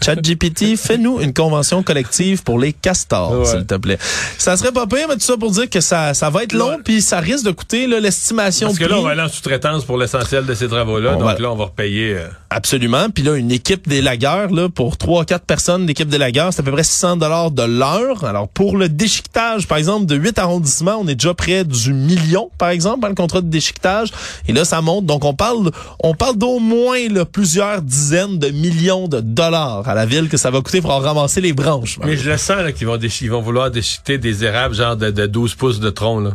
ChatGPT, 0.00 0.76
fais-nous 0.76 1.20
une 1.20 1.32
convention 1.32 1.82
collective 1.82 2.42
pour 2.42 2.58
les 2.58 2.72
castors, 2.72 3.32
Ouais. 3.40 3.44
s'il 3.46 3.66
te 3.66 3.74
plaît. 3.76 3.98
Ça 4.38 4.56
serait 4.56 4.72
pas 4.72 4.86
pire, 4.86 5.06
mais 5.08 5.14
tout 5.14 5.20
ça 5.20 5.36
pour 5.36 5.50
dire 5.50 5.68
que 5.70 5.80
ça, 5.80 6.14
ça 6.14 6.30
va 6.30 6.42
être 6.44 6.52
long, 6.54 6.78
puis 6.84 7.02
ça 7.02 7.20
risque 7.20 7.44
de 7.44 7.50
coûter 7.52 7.86
l'estimation 7.86 8.68
Parce 8.68 8.78
que 8.78 8.84
là, 8.84 8.98
on 8.98 9.02
va 9.02 9.10
aller 9.10 9.22
en 9.22 9.28
sous-traitance 9.28 9.84
pour 9.84 9.98
l'essentiel 9.98 10.44
de 10.46 10.54
ces 10.54 10.68
travaux-là. 10.68 11.10
On 11.14 11.18
Donc 11.18 11.22
va- 11.24 11.38
là, 11.38 11.52
on 11.52 11.56
va 11.56 11.64
repayer. 11.66 12.14
euh, 12.14 12.28
Absolument. 12.50 13.08
Puis 13.10 13.22
là, 13.22 13.34
une 13.36 13.50
équipe 13.52 13.88
des 13.88 14.02
lagueurs, 14.02 14.50
là, 14.50 14.68
pour 14.68 14.96
trois, 14.96 15.24
quatre 15.24 15.44
personnes 15.46 15.86
d'équipe 15.86 16.08
des 16.08 16.18
lagueurs, 16.18 16.52
c'est 16.52 16.60
à 16.60 16.64
peu 16.64 16.72
près 16.72 16.84
600 16.84 17.16
dollars 17.16 17.50
de 17.50 17.62
l'heure. 17.62 18.24
Alors, 18.24 18.48
pour 18.48 18.76
le 18.76 18.88
déchiquetage, 18.88 19.66
par 19.68 19.78
exemple, 19.78 20.06
de 20.06 20.16
8 20.16 20.38
arrondissements, 20.38 20.96
on 21.00 21.06
est 21.08 21.14
déjà 21.14 21.32
près 21.34 21.64
du 21.64 21.92
million, 21.94 22.50
par 22.58 22.70
exemple, 22.70 23.00
dans 23.00 23.08
le 23.08 23.14
contrat 23.14 23.40
de 23.40 23.48
déchiquetage. 23.48 24.10
Et 24.48 24.52
là, 24.52 24.64
ça 24.64 24.80
monte. 24.82 25.06
Donc, 25.06 25.24
on 25.24 25.34
parle, 25.34 25.70
on 26.02 26.14
parle 26.14 26.36
d'au 26.36 26.58
moins, 26.58 27.08
là, 27.08 27.24
plusieurs 27.24 27.80
dizaines 27.82 28.38
de 28.38 28.48
millions 28.48 29.08
de 29.08 29.20
dollars 29.20 29.51
à 29.54 29.94
la 29.94 30.06
ville 30.06 30.28
que 30.28 30.36
ça 30.36 30.50
va 30.50 30.60
coûter 30.60 30.80
pour 30.80 30.90
en 30.90 30.98
ramasser 31.00 31.40
les 31.40 31.52
branches. 31.52 31.98
Mais 32.04 32.16
je 32.16 32.28
le 32.30 32.36
sens 32.36 32.58
là, 32.62 32.72
qu'ils 32.72 32.86
vont, 32.86 32.98
vont 32.98 33.42
vouloir 33.42 33.70
déchiqueter 33.70 34.18
des 34.18 34.44
érables 34.44 34.74
genre 34.74 34.96
de, 34.96 35.10
de 35.10 35.26
12 35.26 35.54
pouces 35.54 35.80
de 35.80 35.90
tronc. 35.90 36.20
Là. 36.20 36.30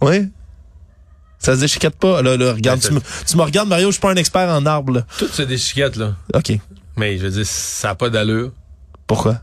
Oui. 0.00 0.28
Ça 1.38 1.54
se 1.54 1.60
déchiquette 1.60 1.96
pas. 1.96 2.20
Là, 2.22 2.36
là, 2.36 2.52
regarde, 2.52 2.80
Ben, 2.80 2.88
tu, 2.88 2.94
me, 2.94 3.00
tu 3.26 3.36
me 3.36 3.42
regardes, 3.42 3.68
Mario, 3.68 3.88
je 3.88 3.92
suis 3.92 4.00
pas 4.00 4.10
un 4.10 4.16
expert 4.16 4.48
en 4.48 4.64
arbres, 4.66 4.92
là. 4.94 5.02
Tout 5.18 5.28
se 5.28 5.42
déchiquette, 5.42 5.96
là. 5.96 6.14
OK. 6.34 6.52
Mais 6.96 7.16
je 7.18 7.24
veux 7.24 7.30
dire, 7.30 7.46
ça 7.46 7.88
n'a 7.88 7.94
pas 7.94 8.10
d'allure. 8.10 8.50
Pourquoi? 9.06 9.40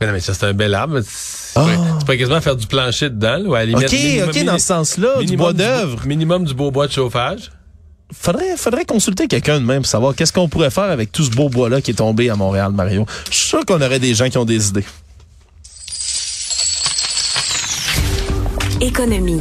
Mais 0.00 0.06
non, 0.08 0.12
mais 0.12 0.20
ça, 0.20 0.34
c'est 0.34 0.44
un 0.46 0.52
bel 0.52 0.74
arbre. 0.74 1.00
C'est 1.02 1.58
Ah. 1.58 1.64
pas- 1.64 1.98
tu 2.00 2.04
peux 2.04 2.16
quasiment 2.16 2.40
faire 2.40 2.56
du 2.56 2.66
plancher 2.66 3.08
dedans, 3.10 3.38
là, 3.38 3.48
ou 3.48 3.54
à 3.54 3.60
la 3.60 3.64
limite, 3.66 3.84
OK, 3.86 3.92
minimum- 3.92 4.28
OK, 4.28 4.44
dans 4.44 4.58
ce 4.58 4.66
sens-là, 4.66 5.22
du 5.22 5.36
bois 5.36 5.52
d'œuvre. 5.52 6.04
Minimum 6.06 6.44
du 6.44 6.52
beau 6.52 6.70
bois 6.70 6.86
de 6.88 6.92
chauffage. 6.92 7.50
Faudrait, 8.12 8.56
faudrait 8.56 8.84
consulter 8.84 9.26
quelqu'un 9.28 9.60
de 9.60 9.64
même 9.64 9.82
pour 9.82 9.90
savoir 9.90 10.14
qu'est-ce 10.14 10.32
qu'on 10.32 10.48
pourrait 10.48 10.70
faire 10.70 10.84
avec 10.84 11.10
tout 11.10 11.24
ce 11.24 11.30
beau 11.30 11.48
bois-là 11.48 11.80
qui 11.80 11.90
est 11.90 11.94
tombé 11.94 12.30
à 12.30 12.36
Montréal, 12.36 12.72
Mario. 12.72 13.06
Je 13.30 13.36
suis 13.36 13.48
sûr 13.48 13.64
qu'on 13.64 13.80
aurait 13.80 13.98
des 13.98 14.14
gens 14.14 14.28
qui 14.28 14.38
ont 14.38 14.44
des 14.44 14.68
idées. 14.68 14.84
Économie. 18.80 19.40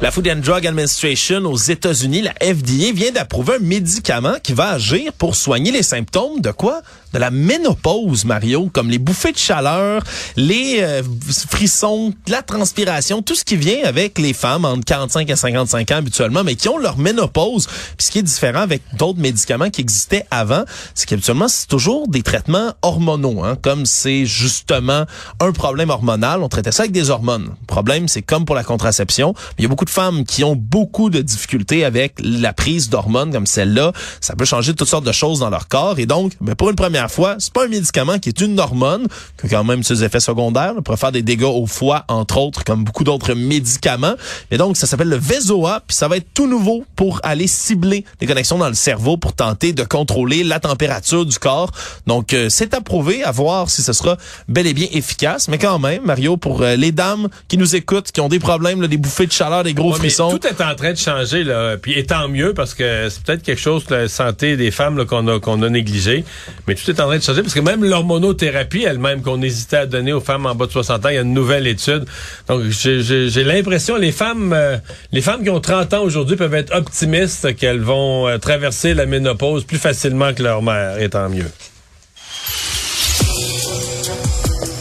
La 0.00 0.10
Food 0.10 0.28
and 0.28 0.40
Drug 0.40 0.66
Administration 0.66 1.46
aux 1.46 1.56
États-Unis, 1.56 2.22
la 2.22 2.32
FDA, 2.32 2.92
vient 2.92 3.12
d'approuver 3.12 3.54
un 3.54 3.60
médicament 3.60 4.34
qui 4.42 4.52
va 4.52 4.72
agir 4.72 5.12
pour 5.14 5.34
soigner 5.34 5.72
les 5.72 5.82
symptômes 5.82 6.40
de 6.40 6.50
quoi? 6.50 6.82
De 7.14 7.20
la 7.20 7.30
ménopause, 7.30 8.24
Mario, 8.24 8.68
comme 8.72 8.90
les 8.90 8.98
bouffées 8.98 9.30
de 9.30 9.38
chaleur, 9.38 10.02
les 10.34 10.78
euh, 10.80 11.00
frissons, 11.48 12.12
la 12.26 12.42
transpiration, 12.42 13.22
tout 13.22 13.36
ce 13.36 13.44
qui 13.44 13.54
vient 13.54 13.84
avec 13.84 14.18
les 14.18 14.32
femmes 14.32 14.64
entre 14.64 14.84
45 14.84 15.30
et 15.30 15.36
55 15.36 15.92
ans 15.92 15.96
habituellement, 15.96 16.42
mais 16.42 16.56
qui 16.56 16.68
ont 16.68 16.76
leur 16.76 16.98
ménopause. 16.98 17.68
Puis 17.96 18.06
ce 18.06 18.10
qui 18.10 18.18
est 18.18 18.22
différent 18.22 18.62
avec 18.62 18.82
d'autres 18.98 19.20
médicaments 19.20 19.70
qui 19.70 19.80
existaient 19.80 20.26
avant, 20.32 20.64
c'est 20.96 21.08
qu'habituellement, 21.08 21.46
c'est 21.46 21.68
toujours 21.68 22.08
des 22.08 22.22
traitements 22.22 22.72
hormonaux. 22.82 23.44
Hein, 23.44 23.56
comme 23.62 23.86
c'est 23.86 24.26
justement 24.26 25.04
un 25.38 25.52
problème 25.52 25.90
hormonal, 25.90 26.42
on 26.42 26.48
traitait 26.48 26.72
ça 26.72 26.82
avec 26.82 26.92
des 26.92 27.10
hormones. 27.10 27.54
Le 27.60 27.66
problème, 27.66 28.08
c'est 28.08 28.22
comme 28.22 28.44
pour 28.44 28.56
la 28.56 28.64
contraception, 28.64 29.34
il 29.56 29.62
y 29.62 29.66
a 29.66 29.68
beaucoup 29.68 29.84
de 29.84 29.90
femmes 29.90 30.24
qui 30.24 30.42
ont 30.42 30.56
beaucoup 30.56 31.10
de 31.10 31.20
difficultés 31.20 31.84
avec 31.84 32.14
la 32.18 32.52
prise 32.52 32.88
d'hormones 32.90 33.32
comme 33.32 33.46
celle-là. 33.46 33.92
Ça 34.20 34.34
peut 34.34 34.44
changer 34.44 34.74
toutes 34.74 34.88
sortes 34.88 35.06
de 35.06 35.12
choses 35.12 35.38
dans 35.38 35.50
leur 35.50 35.68
corps. 35.68 36.00
Et 36.00 36.06
donc, 36.06 36.32
mais 36.40 36.56
pour 36.56 36.70
une 36.70 36.76
première 36.76 37.03
fois, 37.10 37.36
c'est 37.38 37.52
pas 37.52 37.64
un 37.64 37.68
médicament 37.68 38.18
qui 38.18 38.28
est 38.28 38.40
une 38.40 38.58
hormone, 38.58 39.06
qui 39.38 39.46
a 39.46 39.48
quand 39.48 39.64
même 39.64 39.82
ses 39.82 40.04
effets 40.04 40.20
secondaires, 40.20 40.74
pourrait 40.84 40.96
faire 40.96 41.12
des 41.12 41.22
dégâts 41.22 41.44
au 41.44 41.66
foie, 41.66 42.04
entre 42.08 42.38
autres, 42.38 42.64
comme 42.64 42.84
beaucoup 42.84 43.04
d'autres 43.04 43.34
médicaments. 43.34 44.14
Et 44.50 44.56
donc, 44.58 44.76
ça 44.76 44.86
s'appelle 44.86 45.08
le 45.08 45.16
Vezoa, 45.18 45.82
puis 45.86 45.96
ça 45.96 46.08
va 46.08 46.16
être 46.16 46.26
tout 46.34 46.46
nouveau 46.46 46.84
pour 46.96 47.20
aller 47.22 47.46
cibler 47.46 48.04
les 48.20 48.26
connexions 48.26 48.58
dans 48.58 48.68
le 48.68 48.74
cerveau 48.74 49.16
pour 49.16 49.32
tenter 49.32 49.72
de 49.72 49.84
contrôler 49.84 50.44
la 50.44 50.60
température 50.60 51.24
du 51.26 51.38
corps. 51.38 51.70
Donc, 52.06 52.32
euh, 52.34 52.48
c'est 52.50 52.74
approuvé 52.74 53.22
à 53.24 53.30
voir 53.30 53.70
si 53.70 53.82
ce 53.82 53.92
sera 53.92 54.16
bel 54.48 54.66
et 54.66 54.74
bien 54.74 54.86
efficace. 54.92 55.48
Mais 55.48 55.58
quand 55.58 55.78
même, 55.78 56.02
Mario, 56.04 56.36
pour 56.36 56.62
euh, 56.62 56.76
les 56.76 56.92
dames 56.92 57.28
qui 57.48 57.58
nous 57.58 57.76
écoutent, 57.76 58.10
qui 58.12 58.20
ont 58.20 58.28
des 58.28 58.38
problèmes, 58.38 58.80
là, 58.82 58.88
des 58.88 58.96
bouffées 58.96 59.26
de 59.26 59.32
chaleur, 59.32 59.64
des 59.64 59.74
gros 59.74 59.88
Ouais, 59.88 59.92
mais 59.94 60.08
frissons. 60.08 60.36
tout 60.38 60.46
est 60.46 60.60
en 60.62 60.74
train 60.74 60.92
de 60.92 60.98
changer, 60.98 61.44
là. 61.44 61.76
Puis 61.76 61.92
et 61.98 62.04
tant 62.06 62.28
mieux, 62.28 62.54
parce 62.54 62.74
que 62.74 63.08
c'est 63.10 63.22
peut-être 63.22 63.42
quelque 63.42 63.60
chose, 63.60 63.84
la 63.90 64.08
santé 64.08 64.56
des 64.56 64.70
femmes, 64.70 65.04
qu'on 65.06 65.26
a, 65.28 65.38
qu'on 65.40 65.62
a 65.62 65.68
négligé. 65.68 66.24
Mais 66.66 66.74
tout 66.74 66.90
est 66.90 66.93
en 67.00 67.06
train 67.06 67.18
de 67.18 67.22
changer, 67.22 67.42
parce 67.42 67.54
que 67.54 67.60
même 67.60 67.84
l'hormonothérapie 67.84 68.82
elle-même 68.84 69.22
qu'on 69.22 69.40
hésitait 69.42 69.76
à 69.78 69.86
donner 69.86 70.12
aux 70.12 70.20
femmes 70.20 70.46
en 70.46 70.54
bas 70.54 70.66
de 70.66 70.72
60 70.72 71.04
ans, 71.06 71.08
il 71.08 71.14
y 71.14 71.18
a 71.18 71.22
une 71.22 71.34
nouvelle 71.34 71.66
étude. 71.66 72.04
Donc, 72.48 72.62
j'ai- 72.70 73.44
l'impression, 73.44 73.96
les 73.96 74.12
femmes, 74.12 74.52
euh, 74.52 74.76
les 75.12 75.20
femmes 75.20 75.42
qui 75.42 75.50
ont 75.50 75.60
30 75.60 75.92
ans 75.94 76.02
aujourd'hui 76.02 76.36
peuvent 76.36 76.54
être 76.54 76.74
optimistes 76.74 77.54
qu'elles 77.56 77.80
vont 77.80 78.28
euh, 78.28 78.38
traverser 78.38 78.94
la 78.94 79.06
ménopause 79.06 79.64
plus 79.64 79.78
facilement 79.78 80.32
que 80.34 80.42
leur 80.42 80.62
mère, 80.62 80.98
et 81.00 81.08
tant 81.08 81.28
mieux. 81.28 81.50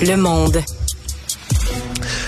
Le 0.01 0.15
monde. 0.17 0.57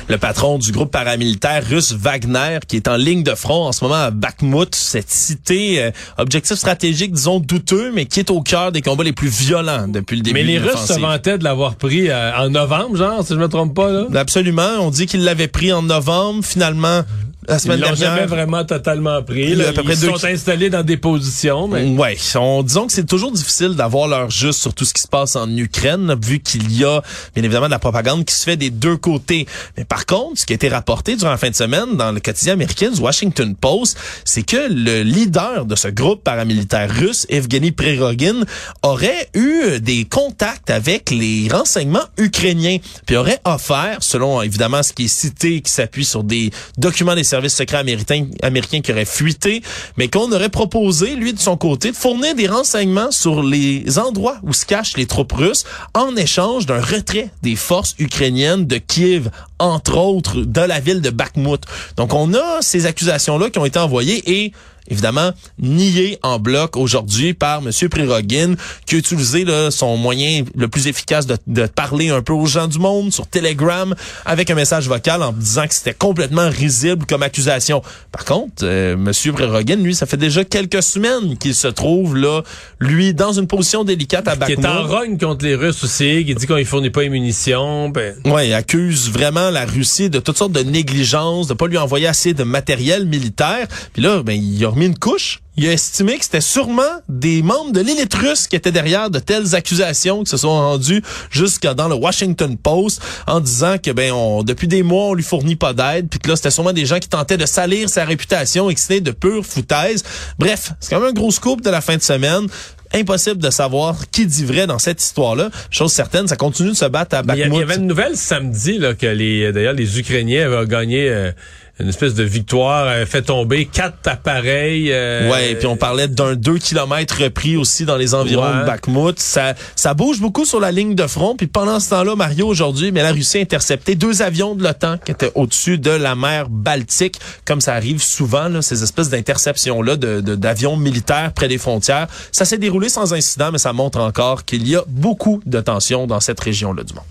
Le 0.07 0.17
patron 0.17 0.57
du 0.57 0.71
groupe 0.71 0.91
paramilitaire 0.91 1.65
russe 1.67 1.93
Wagner, 1.93 2.59
qui 2.67 2.75
est 2.75 2.87
en 2.87 2.95
ligne 2.95 3.23
de 3.23 3.33
front 3.33 3.67
en 3.67 3.71
ce 3.71 3.83
moment 3.83 3.95
à 3.95 4.11
Bakhmut, 4.11 4.75
cette 4.75 5.09
cité, 5.09 5.83
euh, 5.83 5.91
objectif 6.17 6.57
stratégique, 6.57 7.11
disons, 7.11 7.39
douteux, 7.39 7.91
mais 7.93 8.05
qui 8.05 8.19
est 8.19 8.29
au 8.29 8.41
cœur 8.41 8.71
des 8.71 8.81
combats 8.81 9.03
les 9.03 9.13
plus 9.13 9.29
violents 9.29 9.87
depuis 9.87 10.17
le 10.17 10.21
début 10.21 10.35
Mais 10.35 10.43
les 10.43 10.59
de 10.59 10.65
Russes 10.65 10.85
se 10.85 10.99
vantaient 10.99 11.37
de 11.37 11.43
l'avoir 11.43 11.75
pris 11.75 12.09
euh, 12.09 12.31
en 12.37 12.49
novembre, 12.49 12.97
genre, 12.97 13.25
si 13.25 13.33
je 13.33 13.39
me 13.39 13.47
trompe 13.47 13.73
pas, 13.73 13.91
là. 13.91 14.05
Absolument. 14.15 14.69
On 14.79 14.91
dit 14.91 15.07
qu'il 15.07 15.23
l'avait 15.23 15.47
pris 15.47 15.71
en 15.73 15.81
novembre. 15.81 16.43
Finalement, 16.45 17.01
la 17.47 17.55
Ils 17.55 17.59
semaine 17.59 17.79
l'ont 17.79 17.87
jamais 17.87 17.97
dernière. 17.97 18.27
vraiment 18.27 18.63
totalement 18.65 19.21
pris. 19.23 19.61
À 19.61 19.73
peu 19.73 19.83
près 19.83 19.93
Ils 19.93 19.99
deux 19.99 20.09
sont 20.09 20.25
installés 20.25 20.69
dans 20.69 20.83
des 20.83 20.97
positions, 20.97 21.67
mais... 21.67 21.83
Ouais, 21.85 22.17
on, 22.35 22.63
disons 22.63 22.87
que 22.87 22.93
c'est 22.93 23.05
toujours 23.05 23.31
difficile 23.31 23.75
d'avoir 23.75 24.07
leur 24.07 24.29
juste 24.29 24.61
sur 24.61 24.73
tout 24.73 24.85
ce 24.85 24.93
qui 24.93 25.01
se 25.01 25.07
passe 25.07 25.35
en 25.35 25.49
Ukraine, 25.55 26.15
vu 26.21 26.39
qu'il 26.39 26.71
y 26.75 26.83
a 26.83 27.01
bien 27.35 27.43
évidemment 27.43 27.67
de 27.67 27.71
la 27.71 27.79
propagande 27.79 28.25
qui 28.25 28.33
se 28.33 28.43
fait 28.43 28.57
des 28.57 28.69
deux 28.69 28.97
côtés. 28.97 29.45
Mais 29.77 29.85
par 29.85 30.05
contre, 30.05 30.39
ce 30.39 30.45
qui 30.45 30.53
a 30.53 30.55
été 30.55 30.69
rapporté 30.69 31.15
durant 31.15 31.31
la 31.31 31.37
fin 31.37 31.49
de 31.49 31.55
semaine 31.55 31.95
dans 31.95 32.11
le 32.11 32.19
quotidien 32.19 32.53
américain 32.53 32.89
du 32.89 32.99
Washington 32.99 33.55
Post, 33.55 33.97
c'est 34.23 34.43
que 34.43 34.67
le 34.69 35.03
leader 35.03 35.65
de 35.65 35.75
ce 35.75 35.87
groupe 35.89 36.23
paramilitaire 36.23 36.89
russe, 36.89 37.25
Evgeny 37.29 37.71
Prigogine, 37.71 38.45
aurait 38.81 39.29
eu 39.33 39.79
des 39.79 40.05
contacts 40.05 40.69
avec 40.69 41.11
les 41.11 41.47
renseignements 41.51 42.05
ukrainiens, 42.17 42.77
puis 43.05 43.15
aurait 43.15 43.39
offert, 43.45 43.97
selon 44.01 44.41
évidemment 44.41 44.83
ce 44.83 44.93
qui 44.93 45.05
est 45.05 45.07
cité, 45.07 45.61
qui 45.61 45.71
s'appuie 45.71 46.05
sur 46.05 46.23
des 46.23 46.49
documents 46.77 47.15
des 47.15 47.23
services 47.23 47.34
secrets 47.49 47.77
américains, 47.77 48.25
américains 48.41 48.81
qui 48.81 48.91
auraient 48.91 49.05
fuité, 49.05 49.61
mais 49.97 50.07
qu'on 50.07 50.31
aurait 50.31 50.49
proposé, 50.49 51.15
lui, 51.15 51.33
de 51.33 51.39
son 51.39 51.57
côté, 51.57 51.91
de 51.91 51.95
fournir 51.95 52.35
des 52.35 52.47
renseignements 52.47 53.11
sur 53.11 53.43
les 53.43 53.97
endroits 53.97 54.37
où 54.43 54.53
se 54.53 54.65
cachent 54.65 54.97
les 54.97 55.05
troupes 55.05 55.33
russes 55.33 55.65
en 55.93 56.15
échange 56.15 56.65
d'un 56.65 56.81
retrait 56.81 57.29
des 57.41 57.55
forces 57.55 57.95
ukrainiennes 57.99 58.65
de 58.65 58.77
Kiev, 58.77 59.29
entre 59.59 59.97
autres, 59.97 60.41
de 60.41 60.61
la 60.61 60.79
ville 60.79 61.01
de 61.01 61.09
Bakhmut. 61.09 61.61
Donc, 61.97 62.13
on 62.13 62.33
a 62.33 62.61
ces 62.61 62.85
accusations-là 62.85 63.49
qui 63.49 63.59
ont 63.59 63.65
été 63.65 63.79
envoyées 63.79 64.23
et 64.25 64.51
évidemment 64.87 65.31
nié 65.59 66.19
en 66.23 66.39
bloc 66.39 66.77
aujourd'hui 66.77 67.33
par 67.33 67.61
M. 67.65 67.89
Prérogine, 67.89 68.55
qui 68.85 68.95
a 68.95 68.97
utilisé 68.97 69.45
là, 69.45 69.71
son 69.71 69.97
moyen 69.97 70.43
le 70.55 70.67
plus 70.67 70.87
efficace 70.87 71.25
de, 71.25 71.37
de, 71.47 71.65
parler 71.65 72.09
un 72.09 72.21
peu 72.21 72.33
aux 72.33 72.45
gens 72.45 72.67
du 72.67 72.79
monde 72.79 73.11
sur 73.11 73.27
Telegram 73.27 73.93
avec 74.25 74.49
un 74.49 74.55
message 74.55 74.87
vocal 74.87 75.23
en 75.23 75.31
disant 75.31 75.67
que 75.67 75.73
c'était 75.73 75.93
complètement 75.93 76.49
risible 76.49 77.05
comme 77.05 77.23
accusation. 77.23 77.81
Par 78.11 78.25
contre, 78.25 78.63
euh, 78.63 78.93
M. 78.93 79.33
Prérogine, 79.33 79.83
lui, 79.83 79.95
ça 79.95 80.05
fait 80.05 80.17
déjà 80.17 80.43
quelques 80.43 80.83
semaines 80.83 81.37
qu'il 81.37 81.55
se 81.55 81.67
trouve 81.67 82.15
là, 82.15 82.41
lui, 82.79 83.13
dans 83.13 83.33
une 83.33 83.47
position 83.47 83.83
délicate 83.83 84.27
à 84.27 84.35
Bakhmut. 84.35 84.59
Qui 84.59 84.65
est 84.65 84.69
en 84.69 84.83
rogne 84.87 85.17
contre 85.17 85.45
les 85.45 85.55
Russes 85.55 85.83
aussi, 85.83 86.23
qui 86.25 86.35
dit 86.35 86.45
qu'on 86.45 86.57
ne 86.57 86.63
fournit 86.63 86.89
pas 86.89 87.01
les 87.01 87.09
munitions. 87.09 87.89
Ben... 87.89 88.15
Ouais, 88.25 88.49
il 88.49 88.53
accuse 88.53 89.09
vraiment 89.09 89.49
la 89.49 89.65
Russie 89.65 90.09
de 90.09 90.19
toutes 90.19 90.37
sortes 90.37 90.51
de 90.51 90.63
négligences, 90.63 91.47
de 91.47 91.53
pas 91.53 91.67
lui 91.67 91.77
envoyer 91.77 92.07
assez 92.07 92.33
de 92.33 92.43
matériel 92.43 93.05
militaire. 93.05 93.67
Puis 93.93 94.01
là, 94.01 94.23
ben, 94.23 94.33
il 94.33 94.63
a 94.63 94.69
remis 94.75 94.87
une 94.87 94.97
couche 94.97 95.41
il 95.57 95.67
a 95.67 95.71
estimé 95.71 96.17
que 96.17 96.25
c'était 96.25 96.41
sûrement 96.41 96.81
des 97.07 97.41
membres 97.41 97.71
de 97.71 97.79
l'élite 97.79 98.13
russe 98.13 98.47
qui 98.47 98.57
étaient 98.57 98.73
derrière 98.73 99.09
de 99.09 99.19
telles 99.19 99.55
accusations 99.55 100.23
qui 100.23 100.29
se 100.29 100.37
sont 100.37 100.49
rendues 100.49 101.01
jusqu'à 101.31 101.73
dans 101.73 101.87
le 101.87 101.95
Washington 101.95 102.57
Post 102.57 103.01
en 103.25 103.39
disant 103.39 103.77
que 103.77 103.91
ben 103.91 104.11
on, 104.11 104.43
depuis 104.43 104.67
des 104.67 104.83
mois 104.83 105.05
on 105.05 105.13
lui 105.13 105.23
fournit 105.23 105.55
pas 105.55 105.73
d'aide 105.73 106.09
puis 106.09 106.19
que 106.19 106.27
là 106.29 106.35
c'était 106.35 106.51
sûrement 106.51 106.73
des 106.73 106.85
gens 106.85 106.99
qui 106.99 107.07
tentaient 107.07 107.37
de 107.37 107.45
salir 107.45 107.89
sa 107.89 108.03
réputation 108.03 108.69
et 108.69 108.73
que 108.73 108.79
c'était 108.79 109.01
de 109.01 109.11
pure 109.11 109.45
foutaise. 109.45 110.03
Bref, 110.37 110.73
c'est 110.79 110.93
quand 110.93 110.99
même 110.99 111.09
un 111.09 111.13
gros 111.13 111.31
scoop 111.31 111.61
de 111.61 111.69
la 111.69 111.79
fin 111.79 111.95
de 111.95 112.01
semaine 112.01 112.47
impossible 112.93 113.41
de 113.41 113.49
savoir 113.49 114.09
qui 114.11 114.25
dit 114.25 114.45
vrai 114.45 114.67
dans 114.67 114.79
cette 114.79 115.01
histoire-là. 115.01 115.49
Chose 115.69 115.91
certaine, 115.91 116.27
ça 116.27 116.35
continue 116.35 116.69
de 116.69 116.75
se 116.75 116.85
battre 116.85 117.15
à 117.15 117.23
Bakhmut. 117.23 117.53
Il 117.53 117.59
y, 117.59 117.63
avait 117.63 117.75
une 117.75 117.87
nouvelle 117.87 118.15
samedi 118.15 118.77
là, 118.77 118.93
que 118.93 119.07
les 119.07 119.51
d'ailleurs 119.51 119.73
les 119.73 119.99
Ukrainiens 119.99 120.45
avaient 120.45 120.67
gagné 120.67 121.09
euh, 121.09 121.31
une 121.79 121.89
espèce 121.89 122.13
de 122.13 122.23
victoire 122.23 122.87
euh, 122.87 123.05
fait 123.05 123.23
tomber 123.23 123.65
quatre 123.65 124.07
appareils. 124.07 124.91
Euh, 124.91 125.29
ouais, 125.29 125.55
puis 125.55 125.67
on 125.67 125.75
parlait 125.75 126.07
d'un 126.07 126.35
2 126.35 126.57
km 126.57 127.23
repris 127.23 127.57
aussi 127.57 127.83
dans 127.85 127.97
les 127.97 128.13
environs 128.13 128.61
de 128.61 128.65
Bakhmut. 128.65 129.19
Ça, 129.19 129.55
ça 129.75 129.93
bouge 129.93 130.21
beaucoup 130.21 130.45
sur 130.45 130.61
la 130.61 130.71
ligne 130.71 130.95
de 130.95 131.05
front. 131.05 131.35
Puis 131.35 131.47
pendant 131.47 131.81
ce 131.81 131.89
temps-là, 131.89 132.15
Mario, 132.15 132.47
aujourd'hui, 132.47 132.93
mais 132.93 133.03
la 133.03 133.11
Russie 133.11 133.39
a 133.39 133.41
intercepté 133.41 133.95
deux 133.95 134.21
avions 134.21 134.55
de 134.55 134.63
l'OTAN 134.63 134.97
qui 135.03 135.11
étaient 135.11 135.31
au-dessus 135.35 135.77
de 135.77 135.91
la 135.91 136.15
mer 136.15 136.47
Baltique, 136.49 137.19
comme 137.43 137.59
ça 137.59 137.73
arrive 137.73 138.01
souvent, 138.01 138.47
là, 138.47 138.61
ces 138.61 138.81
espèces 138.83 139.09
d'interceptions-là 139.09 139.97
de, 139.97 140.21
d'avions 140.21 140.77
militaires 140.77 141.33
près 141.33 141.49
des 141.49 141.57
frontières. 141.57 142.07
Ça 142.31 142.45
s'est 142.45 142.57
déroulé 142.57 142.87
sans 142.87 143.13
incident, 143.13 143.51
mais 143.51 143.57
ça 143.57 143.73
montre 143.73 143.99
encore 143.99 144.45
qu'il 144.45 144.67
y 144.67 144.75
a 144.77 144.83
beaucoup 144.87 145.41
de 145.45 145.59
tensions 145.59 146.07
dans 146.07 146.21
cette 146.21 146.39
région-là 146.39 146.83
du 146.83 146.93
monde. 146.93 147.03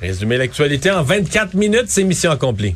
Résumer 0.00 0.38
l'actualité 0.38 0.90
en 0.90 1.02
24 1.02 1.54
minutes, 1.54 1.86
c'est 1.88 2.04
mission 2.04 2.30
accomplie. 2.30 2.74